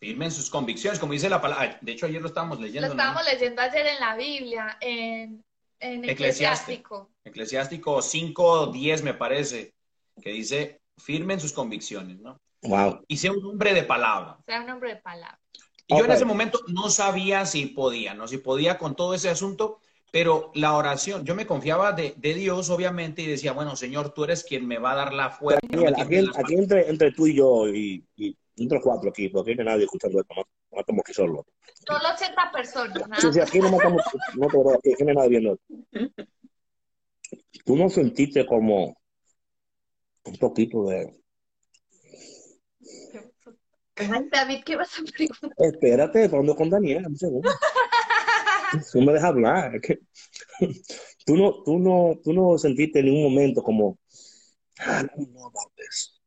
[0.00, 1.78] Firme en sus convicciones, como dice la palabra.
[1.80, 2.94] De hecho, ayer lo estábamos Lo leyendo, ¿no?
[2.94, 5.44] estábamos leyendo ayer en la Biblia, en,
[5.80, 7.10] en Eclesiástico.
[7.24, 7.98] Eclesiástico.
[7.98, 9.74] Eclesiástico 5.10 me parece,
[10.22, 12.40] que dice, firme en sus convicciones, ¿no?
[12.62, 13.04] Wow.
[13.08, 14.38] Y sea un hombre de palabra.
[14.46, 15.40] Sea un hombre de palabra.
[15.86, 18.28] Y yo en ese momento no sabía si podía, ¿no?
[18.28, 19.80] Si podía con todo ese asunto,
[20.10, 24.24] pero la oración, yo me confiaba de, de Dios, obviamente, y decía, bueno, Señor, tú
[24.24, 25.60] eres quien me va a dar la fuerza.
[25.70, 29.56] Daniel, aquí, entre, entre tú y yo y, y entre los cuatro aquí, porque aquí
[29.56, 30.42] no hay nadie escuchando esto, no,
[30.72, 31.44] no estamos aquí solos.
[31.86, 34.02] Solo 80 personas, nada Sí, sí, aquí no matamos,
[34.34, 35.58] no te veo, aquí, aquí no hay nadie viendo.
[37.64, 38.96] ¿Tú no sentiste como
[40.24, 41.14] un poquito de...
[43.96, 45.50] Ay, David, ¿qué vas a preguntar?
[45.58, 47.50] Espérate, hablando con Daniel, un segundo.
[48.92, 49.74] Tú me dejas hablar.
[49.76, 49.98] es que-
[51.26, 53.98] Tú no, tú no, tú no sentiste en ningún momento como,
[54.80, 55.04] ah,
[55.76, 56.18] this.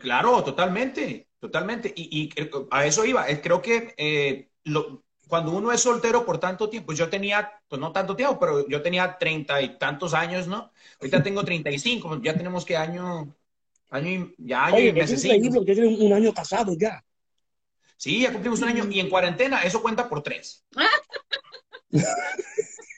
[0.00, 1.92] Claro, totalmente, totalmente.
[1.96, 3.28] Y, y creo- a eso iba.
[3.30, 7.80] Eh, Creo que eh, lo- cuando uno es soltero por tanto tiempo, yo tenía, pues
[7.80, 10.70] no tanto tiempo, pero yo tenía treinta y tantos años, ¿no?
[11.00, 13.34] Ahorita tengo treinta y cinco, ya tenemos que año,
[13.90, 15.24] año y, ya año Oye, y es meses.
[15.24, 17.02] increíble, ya tienen un año casado ya.
[17.96, 20.64] Sí, ya cumplimos un año y en cuarentena eso cuenta por tres.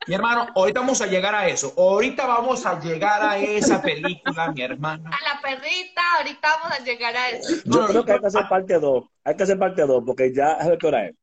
[0.07, 1.75] Mi hermano, ahorita vamos a llegar a eso.
[1.77, 5.11] Ahorita vamos a llegar a esa película, mi hermano.
[5.11, 7.57] A la perrita, ahorita vamos a llegar a eso.
[7.67, 9.05] Yo No, creo que hay que hacer parte 2.
[9.25, 11.15] Hay que hacer parte 2 porque ya a ver qué hora es.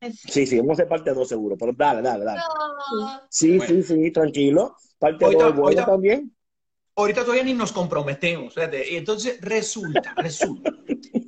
[0.00, 2.40] Es- Sí, sí, vamos a hacer parte 2 seguro, pero dale, dale, dale.
[2.92, 3.22] No.
[3.30, 3.72] Sí, Bueno.
[3.74, 4.76] sí, sí, tranquilo.
[4.98, 6.36] Parte 2 Ahorita- es buena ahorita- también.
[6.94, 8.52] Ahorita todavía ni nos comprometemos.
[8.54, 8.98] fíjate.
[8.98, 10.70] Entonces resulta, resulta.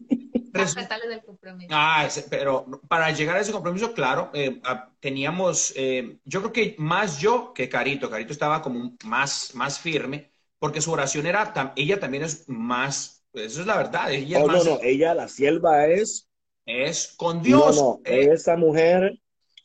[1.09, 1.69] del compromiso.
[1.73, 4.61] Ah, ese- pero para llegar a ese compromiso, claro, eh,
[5.01, 10.31] teníamos, eh, yo creo que más yo que Carito, Carito estaba como más, más firme,
[10.59, 14.43] porque su oración era, tam- ella también es más, eso es la verdad, ella es
[14.45, 16.29] Oh, no, más, no, ella, la sierva es.
[16.67, 17.61] es con Dios.
[17.61, 19.13] No, no, eh, esa mujer.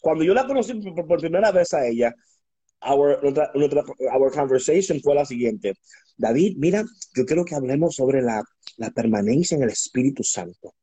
[0.01, 2.13] Cuando yo la conocí por, por primera vez a ella,
[2.81, 3.83] our, nuestra, nuestra-
[4.13, 5.73] our conversation fue la siguiente.
[6.17, 6.83] David, mira,
[7.15, 8.43] yo quiero que hablemos sobre la,
[8.77, 10.75] la permanencia en el Espíritu Santo.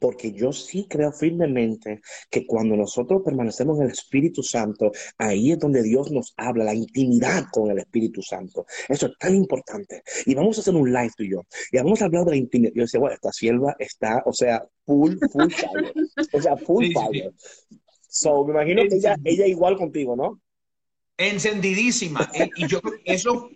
[0.00, 2.00] Porque yo sí creo firmemente
[2.30, 6.74] que cuando nosotros permanecemos en el Espíritu Santo, ahí es donde Dios nos habla, la
[6.74, 8.66] intimidad con el Espíritu Santo.
[8.88, 10.02] Eso es tan importante.
[10.26, 11.46] Y vamos a hacer un live tú y yo.
[11.72, 12.72] Y vamos a hablar de la intimidad.
[12.74, 15.92] Yo decía, bueno, esta sierva está, o sea, full, full fire.
[16.32, 17.12] O sea, full Sí, sí, sí.
[17.12, 17.32] fire.
[18.08, 20.40] So, me imagino que ella, ella igual contigo, ¿no?
[21.18, 22.30] Encendidísima.
[22.56, 23.50] y yo creo que eso,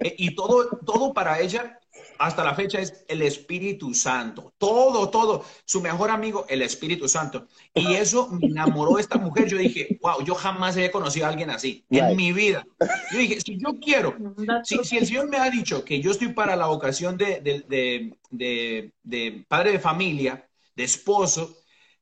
[0.00, 1.80] eh, y todo, todo para ella,
[2.18, 4.54] hasta la fecha, es el Espíritu Santo.
[4.56, 5.44] Todo, todo.
[5.66, 7.46] Su mejor amigo, el Espíritu Santo.
[7.74, 9.48] Y eso me enamoró esta mujer.
[9.48, 12.04] Yo dije, wow, yo jamás había conocido a alguien así Right.
[12.04, 12.66] en mi vida.
[13.12, 14.16] Yo dije, si yo quiero,
[14.64, 17.60] si, si el Señor me ha dicho que yo estoy para la vocación de, de,
[17.68, 21.58] de- de- de padre de familia, de esposo,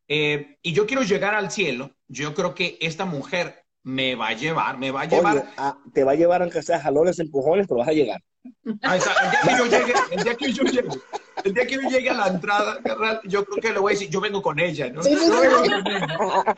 [0.07, 4.33] eh, y yo quiero llegar al cielo, yo creo que esta mujer me va a
[4.33, 5.37] llevar, me va a llevar.
[5.37, 8.21] Oye, ah, te va a llevar aunque sea jalones, empujones, pero vas a llegar.
[8.65, 8.99] El día
[9.47, 10.89] que yo llegue, el día que yo llegue,
[11.45, 12.79] el día que yo llegue a la entrada,
[13.25, 15.03] yo creo que le voy a decir, yo vengo con ella, ¿no?
[15.03, 16.57] Yo vengo con ella.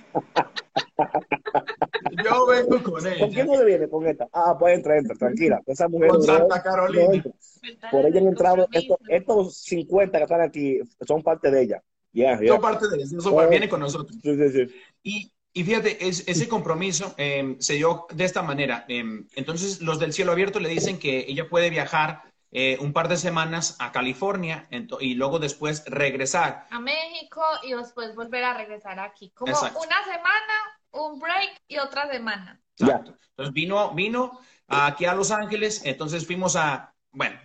[2.25, 3.29] Yo vengo con ¿Con ella.
[3.33, 4.27] quién no le viene con esta?
[4.33, 5.61] Ah, pues entra, entra, tranquila.
[5.67, 7.05] Esa mujer Con no- Santa no Carolina.
[7.15, 7.33] entra.
[7.91, 11.83] Por ella han entrado, estos, estos 50 que están aquí son parte de ella.
[12.13, 12.53] Yeah, yeah.
[12.53, 14.17] Son parte de eso, eso viene con nosotros.
[14.23, 14.75] Sí, sí, sí.
[15.03, 18.85] Y, y fíjate, es- ese compromiso eh, se dio de esta manera.
[18.89, 19.03] Eh,
[19.35, 23.17] entonces, los del cielo abierto le dicen que ella puede viajar eh, un par de
[23.17, 24.69] semanas a California
[25.01, 26.67] y luego después regresar.
[26.71, 29.31] A México y después volver a regresar aquí.
[29.31, 29.79] Como Exacto.
[29.79, 30.55] una semana,
[30.93, 32.61] un break y otra semana.
[32.79, 33.17] Exacto.
[33.31, 34.39] Entonces vino, vino
[34.69, 37.39] aquí a Los Ángeles, entonces fuimos a, bueno,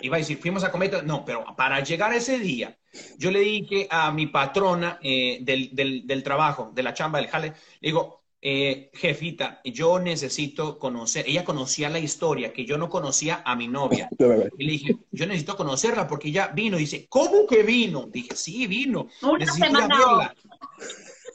[0.00, 2.76] iba a decir, fuimos a comer, no, pero para llegar ese día,
[3.18, 7.28] yo le dije a mi patrona eh, del, del, del trabajo, de la chamba, del
[7.28, 7.48] jale,
[7.80, 13.42] le digo, eh, jefita, yo necesito conocer, ella conocía la historia que yo no conocía
[13.44, 14.08] a mi novia.
[14.58, 16.76] Y le dije, yo necesito conocerla porque ella vino.
[16.76, 18.06] Y dice, ¿cómo que vino?
[18.06, 19.08] Dije, sí, vino.
[19.22, 19.88] Una semana.
[19.88, 20.34] verla.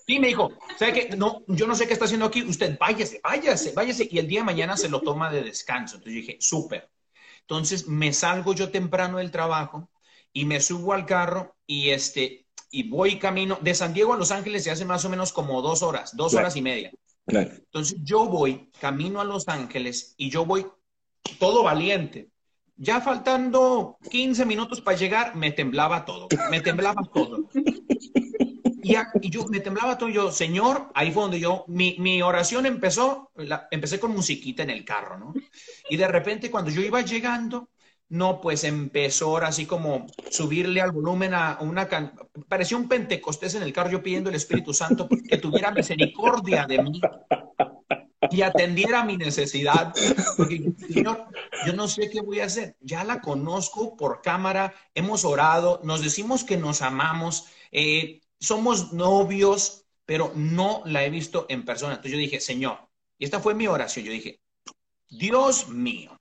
[0.07, 1.15] Y me dijo, ¿sabe qué?
[1.15, 2.43] No, yo no sé qué está haciendo aquí.
[2.43, 4.07] Usted váyase, váyase, váyase.
[4.09, 5.97] Y el día de mañana se lo toma de descanso.
[5.97, 6.89] Entonces yo dije, súper.
[7.41, 9.89] Entonces me salgo yo temprano del trabajo
[10.33, 14.31] y me subo al carro y este y voy camino de San Diego a Los
[14.31, 16.45] Ángeles se hace más o menos como dos horas, dos Claro.
[16.45, 16.91] horas y media.
[17.25, 17.51] Claro.
[17.53, 20.65] Entonces yo voy camino a Los Ángeles y yo voy
[21.39, 22.29] todo valiente.
[22.77, 27.49] Ya faltando 15 minutos para llegar, me temblaba todo, me temblaba todo.
[28.83, 32.21] Y, a- y yo me temblaba todo, yo, Señor, ahí fue donde yo, mi, mi
[32.21, 35.33] oración empezó, la- empecé con musiquita en el carro, ¿no?
[35.89, 37.69] Y de repente cuando yo iba llegando,
[38.09, 42.13] no, pues empezó ahora así como subirle al volumen a una can...
[42.49, 46.83] Parecía un pentecostés en el carro, yo pidiendo el Espíritu Santo que tuviera misericordia de
[46.83, 46.99] mí
[48.29, 49.93] y atendiera mi necesidad.
[50.37, 51.25] Porque, Señor,
[51.65, 52.75] yo no sé qué voy a hacer.
[52.81, 59.85] Ya la conozco por cámara, hemos orado, nos decimos que nos amamos, eh, somos novios,
[60.05, 61.93] pero no la he visto en persona.
[61.93, 62.79] Entonces yo dije, Señor,
[63.17, 64.41] y esta fue mi oración, yo dije,
[65.09, 66.19] Dios mío,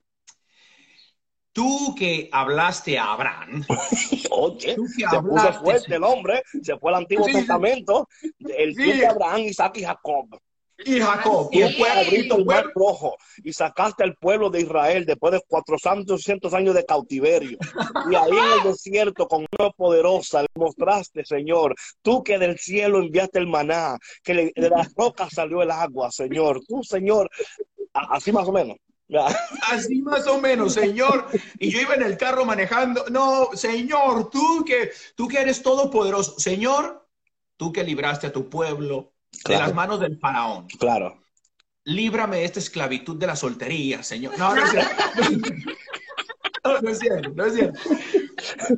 [1.51, 3.65] tú que hablaste a Abraham,
[4.29, 7.33] Oye, tú que se puso hablaste, fuerte el hombre, se fue al Antiguo sí.
[7.33, 8.07] Testamento,
[8.39, 8.83] el Sí.
[8.83, 10.39] Dios de Abraham, Isaac y Jacob.
[10.85, 15.41] Y Jacob, fue abriste el mar rojo y sacaste al pueblo de Israel después de
[15.47, 17.57] 400 años de cautiverio.
[18.09, 22.99] Y ahí en el desierto, con una poderosa, le mostraste, Señor, tú que del cielo
[22.99, 26.61] enviaste el maná, que le- de las rocas salió el agua, Señor.
[26.67, 27.29] Tú, Señor,
[27.93, 28.77] así más o menos.
[29.69, 31.27] Así más o menos, Señor.
[31.59, 33.03] Y yo iba en el carro manejando.
[33.09, 36.39] No, Señor, tú que, tú que eres todopoderoso.
[36.39, 37.05] Señor,
[37.57, 39.11] tú que libraste a tu pueblo
[39.47, 40.67] de las manos del faraón.
[40.79, 41.21] Claro.
[41.83, 44.37] Líbrame de esta esclavitud de la soltería, Señor.
[44.37, 44.95] No, no es cierto.
[46.63, 47.79] No, no es cierto, no es cierto.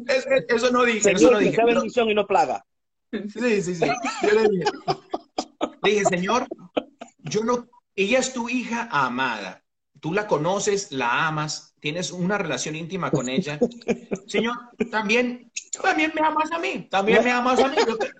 [0.07, 1.61] Es- es- eso no dije, eso no dije.
[1.65, 2.65] bendición y no plaga.
[3.11, 3.85] Sí, sí, sí.
[4.21, 4.63] Yo le dije,
[5.83, 6.47] dije, Señor,
[7.19, 9.65] yo no, ella es tu hija amada.
[9.99, 13.59] Tú la conoces, la amas, tienes una relación íntima con ella.
[14.27, 14.55] Señor,
[14.89, 15.51] también,
[15.81, 17.75] también me amas a mí, también me amas a mí.
[17.85, 18.11] Yo te-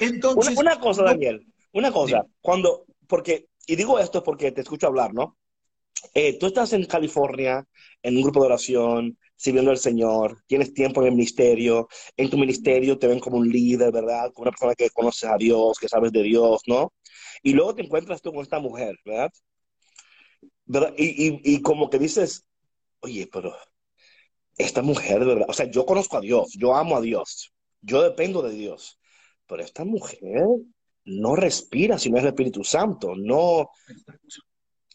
[0.00, 4.86] Entonces, una cosa, no- Daniel, una cosa, cuando, porque, y digo esto porque te escucho
[4.86, 5.36] hablar, ¿no?
[6.14, 7.64] Eh, tú estás en California,
[8.02, 12.36] en un grupo de oración, sirviendo al Señor, tienes tiempo en el ministerio, en tu
[12.38, 14.32] ministerio te ven como un líder, ¿verdad?
[14.32, 16.92] Como una persona que conoces a Dios, que sabes de Dios, ¿no?
[17.42, 19.30] Y luego te encuentras tú con esta mujer, ¿verdad?
[20.64, 20.94] ¿Verdad?
[20.96, 22.44] Y, y, y como que dices,
[23.00, 23.54] oye, pero
[24.56, 25.46] esta mujer, ¿verdad?
[25.48, 28.98] O sea, yo conozco a Dios, yo amo a Dios, yo dependo de Dios,
[29.46, 30.46] pero esta mujer
[31.04, 33.70] no respira si no es el Espíritu Santo, no,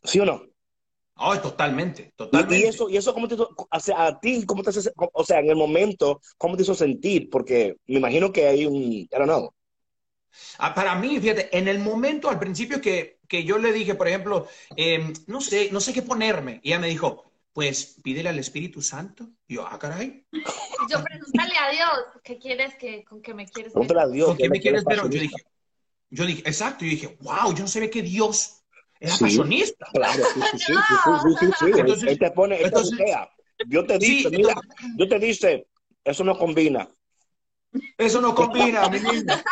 [0.04, 0.42] ¿sí o no?
[1.16, 2.64] Ay, totalmente, Y, totalmente.
[2.64, 5.24] y eso, y eso cómo te hizo, o sea, a ti, cómo te hace- o
[5.24, 9.08] sea, en el momento, cómo te hizo sentir, porque me imagino que hay un, I
[9.12, 9.52] don't know,
[10.58, 14.08] Ah, para mí, fíjate, en el momento al principio que, que yo le dije, por
[14.08, 17.27] ejemplo, em, no sé, no sé qué ponerme, y ella me dijo,
[17.58, 19.32] pues pídele al Espíritu Santo.
[19.48, 20.28] Y yo, ah, caray.
[20.92, 21.90] Yo pregúntale a Dios,
[22.24, 23.98] ¿qué quieres que, con qué me quieres ver?
[23.98, 24.98] A Dios, ¿Con qué me quieres ver?
[24.98, 25.36] Yo dije,
[26.12, 28.62] yo dije, exacto, yo dije, wow, yo no sabía que Dios
[29.00, 29.88] era sí, pasionista.
[29.92, 31.80] Claro, sí, sí, sí, sí, sí, sí, sí.
[31.80, 32.96] Entonces, Él te pone, entonces,
[33.66, 35.68] Dios te dice, mira, entonces, Dios te dice,
[36.04, 36.88] eso no combina.
[37.98, 39.44] Eso no combina, mi niña.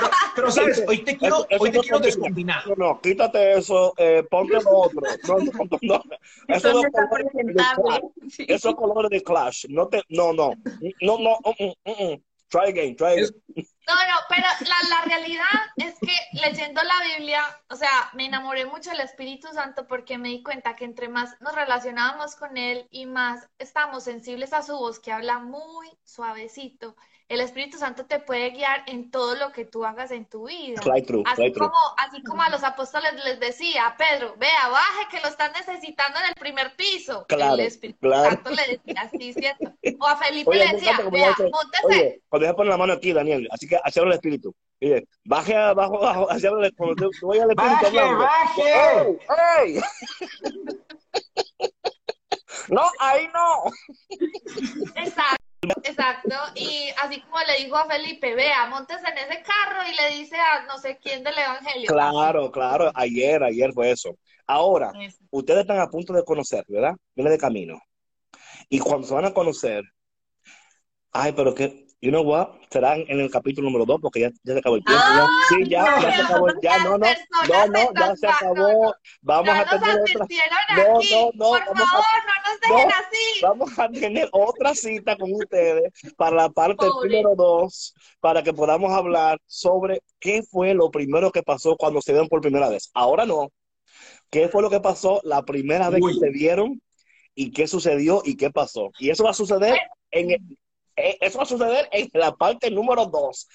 [0.00, 0.84] Pero, pero, ¿sabes?
[0.86, 2.06] Hoy te quiero, Eso- eso hoy te no quiero combina.
[2.16, 2.66] descombinar.
[2.68, 5.00] No, no, quítate eso, eh, ponte lo otro.
[5.26, 6.02] No, no, no, no.
[6.48, 7.82] Colores de presentable.
[7.82, 8.00] Clash.
[8.30, 8.46] Sí.
[8.48, 9.66] Esos colores de Clash.
[9.68, 10.52] No te, no, no,
[11.00, 11.38] no, no.
[11.58, 12.22] mm, mm, mm.
[12.50, 13.28] Try again, try again.
[13.56, 15.44] No, no, pero la, la realidad
[15.76, 20.28] es que leyendo la Biblia, o sea, me enamoré mucho del Espíritu Santo porque me
[20.30, 24.72] di cuenta que entre más nos relacionábamos con Él y más estamos sensibles a su
[24.78, 26.96] voz, que habla muy suavecito,
[27.28, 30.80] el Espíritu Santo te puede guiar en todo lo que tú hagas en tu vida.
[30.80, 31.70] Fly through, Así fly through.
[31.70, 36.18] como, así como a los apóstoles les decía, Pedro, vea, baje que lo están necesitando
[36.20, 37.26] en el primer piso.
[37.28, 38.30] Claro, el Espíritu claro.
[38.30, 39.74] Santo le decía, sí, cierto.
[40.00, 41.84] O a Felipe Oye, le decía, vea, móntese.
[41.84, 44.54] Oye, cuando pone la mano aquí, Daniel, así que hacia el espíritu.
[44.80, 48.18] Oye, baje abajo, abajo, hacia el tú vayas al espíritu ¡Baje, hablando.
[48.20, 49.18] baje!
[49.66, 49.74] ¡Ey!
[49.74, 49.80] ¡Ey!
[52.68, 53.70] no, ahí no.
[54.94, 55.47] Exacto,
[55.82, 56.34] exacto.
[56.54, 60.36] Y así como le dijo a Felipe, vea, montes en ese carro y le dice
[60.36, 61.86] a no sé quién del Evangelio.
[61.88, 62.92] Claro, claro.
[62.94, 64.16] Ayer, ayer fue eso.
[64.46, 65.18] Ahora, Eso.
[65.30, 66.94] ustedes están a punto de conocer, ¿verdad?
[67.14, 67.78] Viene de camino.
[68.68, 69.84] Y cuando se van a conocer,
[71.12, 74.52] ay, pero que, you know what, serán en el capítulo número dos, porque ya, ya
[74.54, 75.02] se acabó el tiempo.
[75.16, 75.28] ya.
[75.48, 77.06] Sí, ya, ya se acabó, ya, no, no,
[77.48, 78.94] no, no, ya se acabó.
[79.22, 80.26] Vamos Ya a nos tener otra,
[80.76, 81.10] No, aquí.
[81.12, 82.94] no, no, Por vamos a- favor, no nos dejen no.
[82.94, 83.42] así.
[83.42, 87.08] vamos a tener otra cita con ustedes para la parte Pobre.
[87.22, 92.12] número dos, para que podamos hablar sobre qué fue lo primero que pasó cuando se
[92.12, 92.90] vieron por primera vez.
[92.94, 93.50] Ahora no.
[94.30, 96.12] ¿Qué fue lo que pasó la primera vez Uy.
[96.14, 96.80] que se vieron
[97.34, 98.90] y qué sucedió y qué pasó?
[98.98, 99.78] Y eso va a suceder
[100.10, 100.58] en el-
[101.20, 103.48] eso va a suceder en la parte número dos.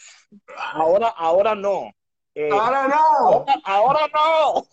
[0.73, 1.91] Ahora, ahora no.
[2.35, 2.95] Eh, Ahora no.
[2.95, 4.67] ahora, ahora no.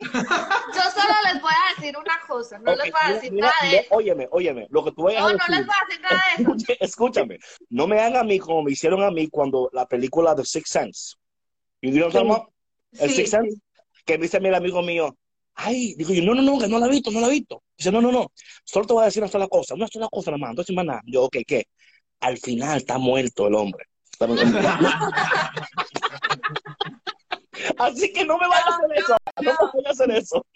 [0.02, 3.48] Yo solo les voy a decir una cosa, no Ok, les voy a decir mira,
[3.48, 3.94] nada de eso.
[3.94, 5.56] óyeme, óyeme, lo que tú vayas No, a no decir.
[5.56, 6.76] les voy a decir nada de eso.
[6.80, 10.44] Escúchame, no me hagan a mí como me hicieron a mí cuando la película The
[10.44, 11.14] Sixth Sense.
[11.82, 12.48] ¿Y about?
[12.92, 13.16] El Sí.
[13.16, 13.58] Sixth Sense,
[14.04, 15.14] que me dice mi amigo mío,
[15.54, 17.62] ay, digo yo, no, no, no, que no la he visto, no la he visto.
[17.76, 18.32] Dice, no, no, no,
[18.64, 20.84] solo te voy a decir una sola cosa, una sola cosa, nada más, entonces más
[20.86, 21.02] nada.
[21.06, 21.66] Yo, ok, ¿qué?
[22.22, 23.86] Al final está muerto el hombre.
[27.78, 30.46] Así que no me vayas a hacer eso, no me vayas a hacer eso.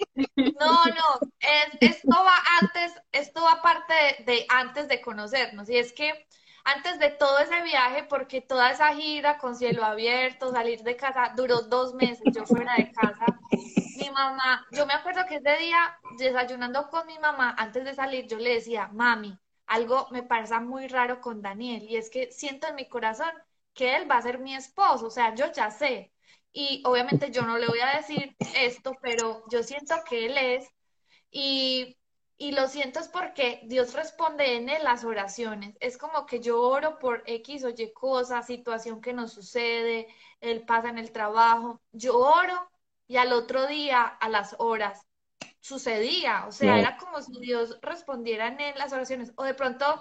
[0.59, 5.93] No, no, es- esto va antes, esto aparte de, de antes de conocernos, y es
[5.93, 6.27] que
[6.65, 11.33] antes de todo ese viaje, porque toda esa gira con cielo abierto, salir de casa,
[11.37, 13.27] duró dos meses, yo fuera de casa.
[13.99, 18.27] Mi mamá, yo me acuerdo que ese día, desayunando con mi mamá, antes de salir,
[18.27, 22.67] yo le decía, mami, algo me pasa muy raro con Daniel, y es que siento
[22.69, 23.31] en mi corazón
[23.75, 26.13] que él va a ser mi esposo, o sea, yo ya sé.
[26.53, 30.69] Y obviamente yo no le voy a decir esto, pero yo siento que él es.
[31.31, 31.97] Y
[32.39, 35.77] y lo siento es porque Dios responde en él las oraciones.
[35.81, 40.07] Es como que yo oro por X o Y cosa, situación que nos sucede,
[40.41, 41.81] él pasa en el trabajo.
[41.93, 42.71] Yo oro
[43.07, 45.07] y al otro día, a las horas,
[45.61, 46.47] sucedía.
[46.47, 49.33] O sea, era como si Dios respondiera en las oraciones.
[49.37, 50.01] O de pronto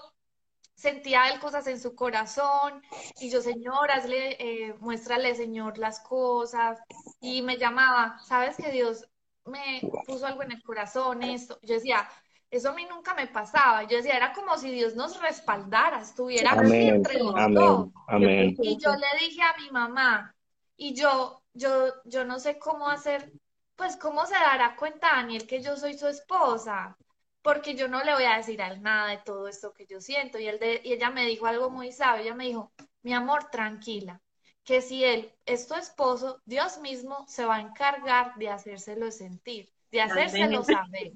[0.76, 2.82] sentía él cosas en su corazón
[3.20, 6.80] y yo, Señor, hazle, eh, muéstrale, Señor, las cosas.
[7.22, 9.08] Y me llamaba, ¿sabes que Dios
[9.46, 11.58] me puso algo en el corazón, esto?
[11.62, 12.08] Yo decía,
[12.52, 13.84] eso a mí nunca me pasaba.
[13.84, 17.90] Yo decía, era como si Dios nos respaldara, estuviera entre los dos.
[18.20, 20.36] Y yo le dije a mi mamá,
[20.78, 23.32] y yo, yo, yo no sé cómo hacer,
[23.76, 26.98] pues cómo se dará cuenta Daniel que yo soy su esposa,
[27.42, 30.02] porque yo no le voy a decir a él nada de todo esto que yo
[30.02, 30.40] siento.
[30.40, 32.72] Y, él y ella me dijo algo muy sabio, ella me dijo,
[33.04, 34.22] mi amor, tranquila,
[34.64, 39.76] que si él es tu esposo, Dios mismo se va a encargar de hacérselo sentir
[39.96, 41.14] de hacérselo saber.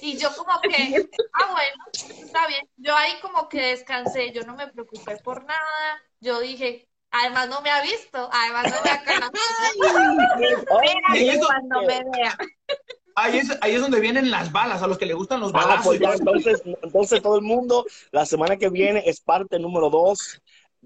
[0.00, 0.70] Y yo como que,
[1.32, 2.68] ah, bueno, está bien.
[2.76, 6.02] Yo ahí como que descansé, yo no me preocupé por nada.
[6.20, 9.04] Yo dije, además no me ha visto, además no me ha
[11.14, 11.46] conocido.
[11.46, 12.36] cuando me vea.
[13.14, 15.84] Ahí es, ahí es donde vienen las balas, a los que le gustan los balas.
[15.84, 20.40] pues entonces, entonces todo el mundo, la semana que viene es parte número dos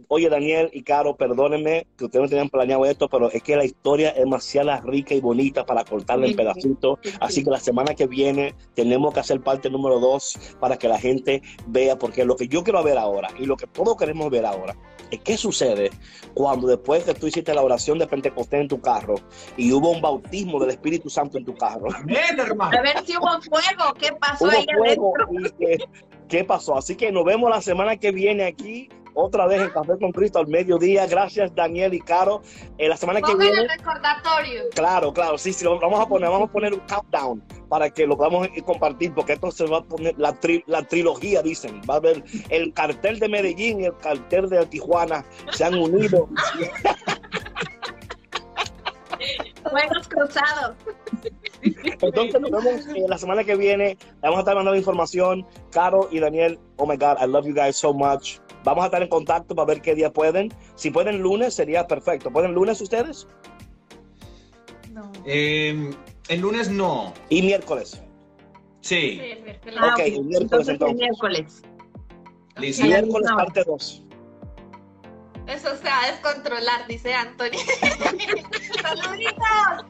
[0.09, 3.65] Oye, Daniel y Caro, perdónenme que ustedes no tenían planeado esto, pero es que la
[3.65, 6.99] historia es demasiado rica y bonita para cortarla en pedacitos.
[7.19, 10.99] Así que la semana que viene tenemos que hacer parte número dos para que la
[10.99, 14.45] gente vea, porque lo que yo quiero ver ahora y lo que todos queremos ver
[14.45, 14.77] ahora
[15.11, 15.91] es qué sucede
[16.35, 19.15] cuando después que tú hiciste la oración de Pentecostés en tu carro
[19.57, 21.89] y hubo un bautismo del Espíritu Santo en tu carro.
[22.77, 24.67] A ver si hubo fuego, ¿qué pasó ahí
[26.29, 26.77] ¿Qué pasó?
[26.77, 30.39] Así que nos vemos la semana que viene aquí otra vez en Café con Cristo
[30.39, 31.07] al mediodía.
[31.07, 32.43] Gracias, Daniel y Caro.
[32.79, 33.61] Eh, la semana que viene.
[33.61, 34.63] el recordatorio.
[34.75, 38.17] Claro, claro, sí, sí, vamos a poner, vamos a poner un countdown para que lo
[38.17, 40.37] podamos compartir, porque esto se va a poner la,
[40.67, 41.81] la trilogía, dicen.
[41.89, 46.29] Va a haber el cartel de Medellín y el cartel de Tijuana se han unido.
[49.71, 50.77] Buenos cruzados.
[51.63, 53.99] Entonces nos vemos eh, la semana que viene.
[54.21, 55.45] Vamos a estar mandando información.
[55.73, 58.39] Caro y Daniel, oh my God, I love you guys so much.
[58.67, 60.53] Vamos a estar en contacto para ver qué día pueden.
[60.75, 62.33] Si pueden lunes, sería perfecto.
[62.33, 63.29] ¿Pueden lunes ustedes?
[64.93, 65.13] No.
[65.25, 65.95] Em,
[66.29, 67.15] el lunes no.
[67.29, 68.03] ¿Y miércoles?
[68.81, 69.21] Sí.
[69.69, 70.97] ok, el miércoles entonces.
[70.97, 71.63] Miércoles.
[72.59, 74.06] Miércoles parte 2.
[75.47, 77.59] Eso se va a descontrolar, dice Anthony.
[78.83, 79.85] ¡Saluditos!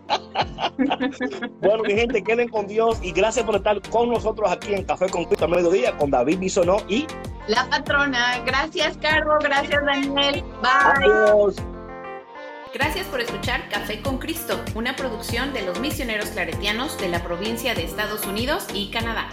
[1.61, 5.09] bueno, mi gente, queden con Dios y gracias por estar con nosotros aquí en Café
[5.09, 7.07] con Cristo a mediodía con David Bisonó y
[7.49, 8.43] la patrona.
[8.45, 9.37] Gracias, Carlos.
[9.43, 10.45] Gracias, Daniel.
[10.61, 11.55] Bye.
[12.75, 17.75] Gracias por escuchar Café con Cristo, una producción de los misioneros claretianos de la provincia
[17.75, 19.29] de Estados Unidos y Canadá.